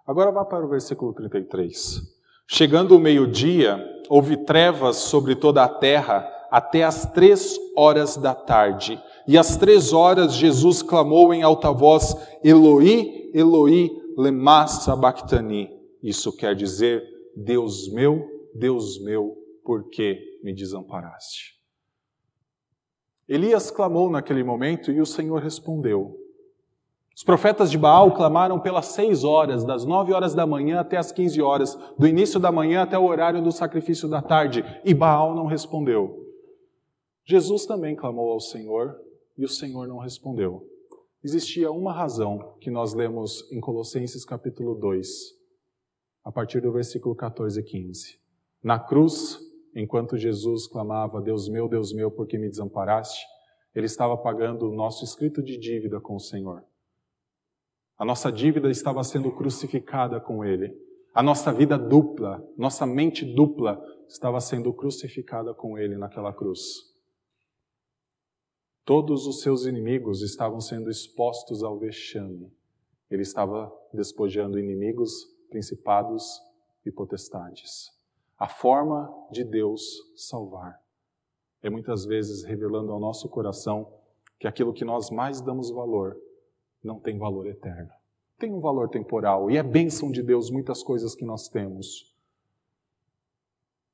[0.07, 2.01] Agora vá para o versículo 33.
[2.47, 9.03] Chegando o meio-dia, houve trevas sobre toda a terra até as três horas da tarde.
[9.27, 15.71] E às três horas Jesus clamou em alta voz: Eloi, Eloi, lema sabachthani.
[16.03, 17.03] Isso quer dizer:
[17.35, 19.35] Deus meu, Deus meu,
[19.65, 21.59] por que me desamparaste?
[23.27, 26.19] Elias clamou naquele momento e o Senhor respondeu.
[27.17, 31.13] Os profetas de Baal clamaram pelas seis horas, das nove horas da manhã até as
[31.13, 35.35] quinze horas, do início da manhã até o horário do sacrifício da tarde, e Baal
[35.35, 36.22] não respondeu.
[37.25, 39.01] Jesus também clamou ao Senhor
[39.37, 40.67] e o Senhor não respondeu.
[41.23, 45.09] Existia uma razão que nós lemos em Colossenses capítulo 2,
[46.25, 48.19] a partir do versículo 14 e 15.
[48.63, 49.39] Na cruz,
[49.75, 53.25] enquanto Jesus clamava: Deus meu, Deus meu, por que me desamparaste?
[53.73, 56.65] Ele estava pagando o nosso escrito de dívida com o Senhor.
[57.97, 60.77] A nossa dívida estava sendo crucificada com Ele.
[61.15, 66.92] A nossa vida dupla, nossa mente dupla, estava sendo crucificada com Ele naquela cruz.
[68.85, 72.53] Todos os seus inimigos estavam sendo expostos ao vexame.
[73.09, 76.43] Ele estava despojando inimigos, principados
[76.85, 77.93] e potestades.
[78.37, 79.83] A forma de Deus
[80.17, 80.83] salvar
[81.63, 83.93] é muitas vezes revelando ao nosso coração
[84.37, 86.21] que aquilo que nós mais damos valor
[86.83, 87.93] não tem valor eterno.
[88.37, 92.13] Tem um valor temporal e é bênção de Deus muitas coisas que nós temos.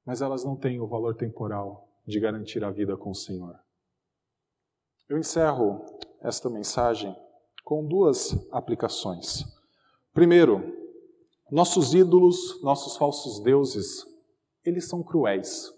[0.07, 3.68] Mas elas não têm o valor temporal de garantir a vida com o Senhor.
[5.09, 5.87] Eu encerro
[6.21, 7.17] esta mensagem
[7.65, 9.43] com duas aplicações.
[10.13, 10.77] Primeiro,
[11.51, 14.05] nossos ídolos, nossos falsos deuses,
[14.63, 15.73] eles são cruéis.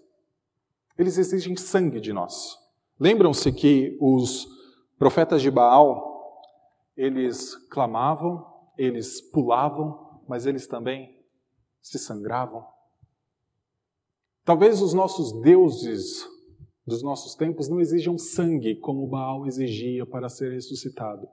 [0.97, 2.57] Eles exigem sangue de nós.
[2.99, 4.45] Lembram-se que os
[4.99, 6.43] profetas de Baal,
[6.97, 8.45] eles clamavam,
[8.77, 11.17] eles pulavam, mas eles também
[11.81, 12.67] se sangravam.
[14.43, 16.25] Talvez os nossos deuses
[16.91, 21.27] dos nossos tempos não exijam sangue como Baal exigia para ser ressuscitado.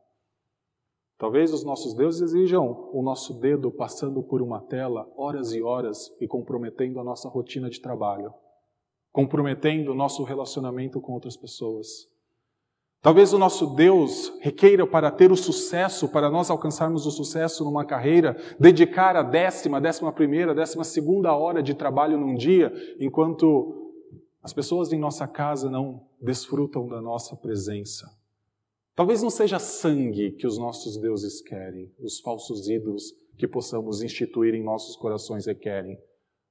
[1.19, 6.15] Talvez os nossos deuses exijam o nosso dedo passando por uma tela horas e horas
[6.21, 8.33] e comprometendo a nossa rotina de trabalho,
[9.11, 12.09] comprometendo o nosso relacionamento com outras pessoas.
[13.03, 17.85] Talvez o nosso Deus requeira para ter o sucesso, para nós alcançarmos o sucesso numa
[17.85, 23.88] carreira, dedicar a décima, décima primeira, décima segunda hora de trabalho num dia, enquanto
[24.43, 28.09] as pessoas em nossa casa não desfrutam da nossa presença.
[28.95, 34.55] Talvez não seja sangue que os nossos deuses querem, os falsos ídolos que possamos instituir
[34.55, 35.99] em nossos corações requerem,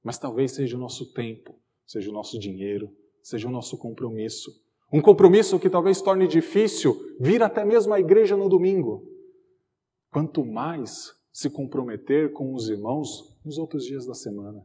[0.02, 1.54] mas talvez seja o nosso tempo,
[1.86, 2.90] seja o nosso dinheiro,
[3.22, 4.50] seja o nosso compromisso.
[4.90, 9.06] Um compromisso que talvez torne difícil vir até mesmo à igreja no domingo.
[10.10, 14.64] Quanto mais se comprometer com os irmãos nos outros dias da semana.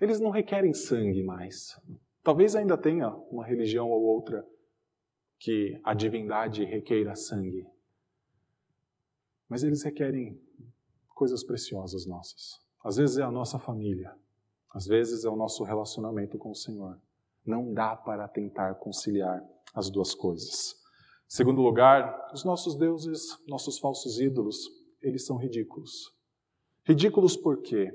[0.00, 1.80] Eles não requerem sangue mais.
[2.22, 4.46] Talvez ainda tenha uma religião ou outra
[5.38, 7.66] que a divindade requeira sangue.
[9.48, 10.40] Mas eles requerem
[11.14, 12.60] coisas preciosas nossas.
[12.84, 14.14] Às vezes é a nossa família,
[14.72, 17.00] às vezes é o nosso relacionamento com o Senhor.
[17.44, 19.42] Não dá para tentar conciliar
[19.74, 20.74] as duas coisas.
[21.28, 24.68] Segundo lugar, os nossos deuses, nossos falsos ídolos,
[25.00, 26.12] eles são ridículos.
[26.84, 27.92] Ridículos por quê?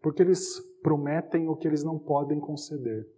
[0.00, 3.08] Porque eles prometem o que eles não podem conceder.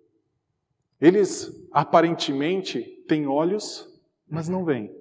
[1.00, 3.88] Eles aparentemente têm olhos,
[4.28, 4.94] mas não veem.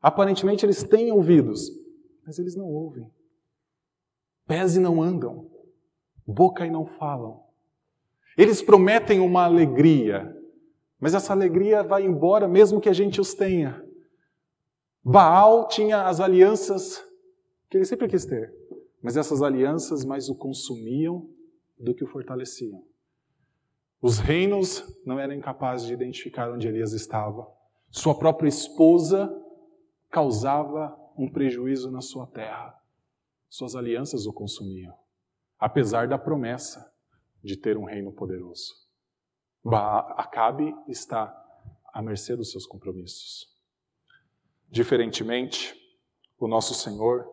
[0.00, 1.70] Aparentemente eles têm ouvidos,
[2.26, 3.10] mas eles não ouvem.
[4.46, 5.50] Pés e não andam,
[6.26, 7.42] boca e não falam.
[8.36, 10.36] Eles prometem uma alegria,
[10.98, 13.84] mas essa alegria vai embora mesmo que a gente os tenha.
[15.04, 17.02] Baal tinha as alianças
[17.68, 18.52] que ele sempre quis ter,
[19.02, 21.28] mas essas alianças mais o consumiam
[21.82, 22.84] do que o fortaleciam.
[24.00, 27.46] Os reinos não eram incapazes de identificar onde Elias estava.
[27.90, 29.30] Sua própria esposa
[30.10, 32.74] causava um prejuízo na sua terra.
[33.48, 34.96] Suas alianças o consumiam,
[35.58, 36.92] apesar da promessa
[37.42, 38.72] de ter um reino poderoso.
[40.16, 41.38] Acabe está
[41.92, 43.52] à mercê dos seus compromissos.
[44.68, 45.76] Diferentemente,
[46.38, 47.26] o nosso Senhor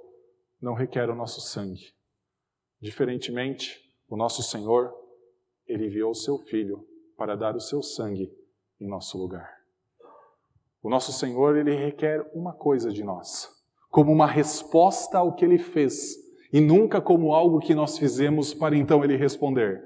[0.62, 1.94] não requer o nosso sangue.
[2.82, 4.92] Diferentemente, o nosso Senhor,
[5.68, 6.84] ele enviou o seu filho
[7.16, 8.34] para dar o seu sangue
[8.82, 9.60] em nosso lugar.
[10.82, 13.48] O nosso Senhor, ele requer uma coisa de nós,
[13.90, 16.16] como uma resposta ao que ele fez,
[16.52, 19.84] e nunca como algo que nós fizemos para então ele responder.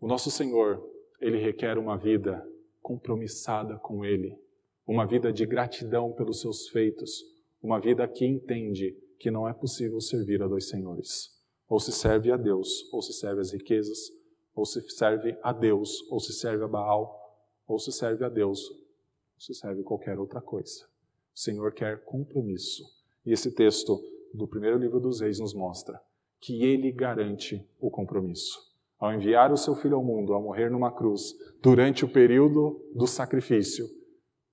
[0.00, 0.80] O nosso Senhor,
[1.20, 2.46] ele requer uma vida
[2.80, 4.38] compromissada com ele,
[4.86, 7.22] uma vida de gratidão pelos seus feitos,
[7.60, 11.37] uma vida que entende que não é possível servir a dois senhores.
[11.68, 14.12] Ou se serve a Deus, ou se serve às riquezas,
[14.54, 18.68] ou se serve a Deus, ou se serve a Baal, ou se serve a Deus,
[18.70, 20.86] ou se serve qualquer outra coisa.
[21.34, 22.84] O Senhor quer compromisso.
[23.24, 24.00] E esse texto
[24.32, 26.00] do primeiro livro dos Reis nos mostra
[26.40, 30.90] que ele garante o compromisso ao enviar o seu filho ao mundo, a morrer numa
[30.90, 33.88] cruz, durante o período do sacrifício,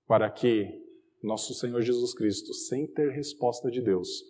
[0.07, 0.83] para que
[1.23, 4.23] nosso Senhor Jesus Cristo, sem ter resposta de Deus,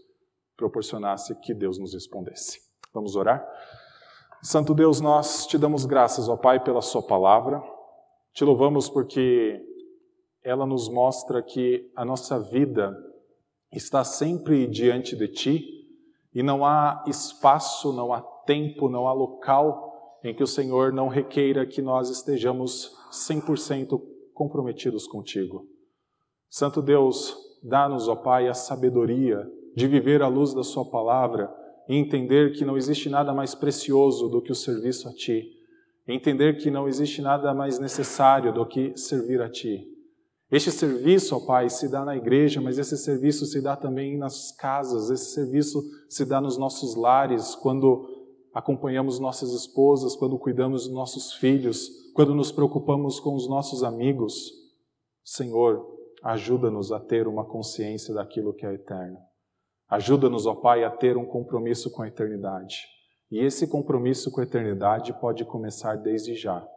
[0.56, 2.65] proporcionasse que Deus nos respondesse.
[2.96, 3.46] Vamos orar?
[4.42, 7.62] Santo Deus, nós te damos graças, ó Pai, pela Sua palavra.
[8.32, 9.62] Te louvamos porque
[10.42, 12.96] ela nos mostra que a nossa vida
[13.70, 15.62] está sempre diante de Ti
[16.34, 21.10] e não há espaço, não há tempo, não há local em que o Senhor não
[21.10, 24.02] requeira que nós estejamos 100%
[24.34, 25.68] comprometidos contigo.
[26.50, 31.54] Santo Deus, dá-nos, ó Pai, a sabedoria de viver à luz da Sua palavra
[31.88, 35.44] e entender que não existe nada mais precioso do que o serviço a Ti,
[36.08, 39.88] entender que não existe nada mais necessário do que servir a Ti.
[40.52, 44.52] Este serviço, ó Pai, se dá na igreja, mas esse serviço se dá também nas
[44.52, 48.08] casas, esse serviço se dá nos nossos lares, quando
[48.54, 54.52] acompanhamos nossas esposas, quando cuidamos dos nossos filhos, quando nos preocupamos com os nossos amigos.
[55.24, 55.86] Senhor,
[56.24, 59.18] ajuda-nos a ter uma consciência daquilo que é eterno.
[59.88, 62.88] Ajuda-nos, ó Pai, a ter um compromisso com a eternidade.
[63.30, 66.68] E esse compromisso com a eternidade pode começar desde já,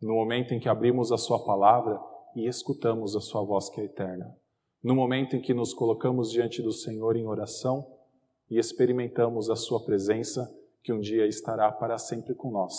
[0.00, 2.00] no momento em que abrimos a Sua palavra
[2.34, 4.36] e escutamos a Sua voz que é eterna.
[4.82, 7.86] No momento em que nos colocamos diante do Senhor em oração
[8.50, 10.48] e experimentamos a Sua presença
[10.82, 12.74] que um dia estará para sempre com nós,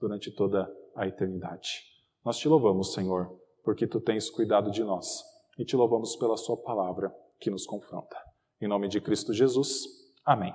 [0.00, 1.82] durante toda a eternidade.
[2.24, 3.30] Nós te louvamos, Senhor,
[3.62, 5.22] porque tu tens cuidado de nós,
[5.58, 8.33] e te louvamos pela Sua palavra que nos confronta.
[8.60, 9.84] Em nome de Cristo Jesus,
[10.24, 10.54] amém.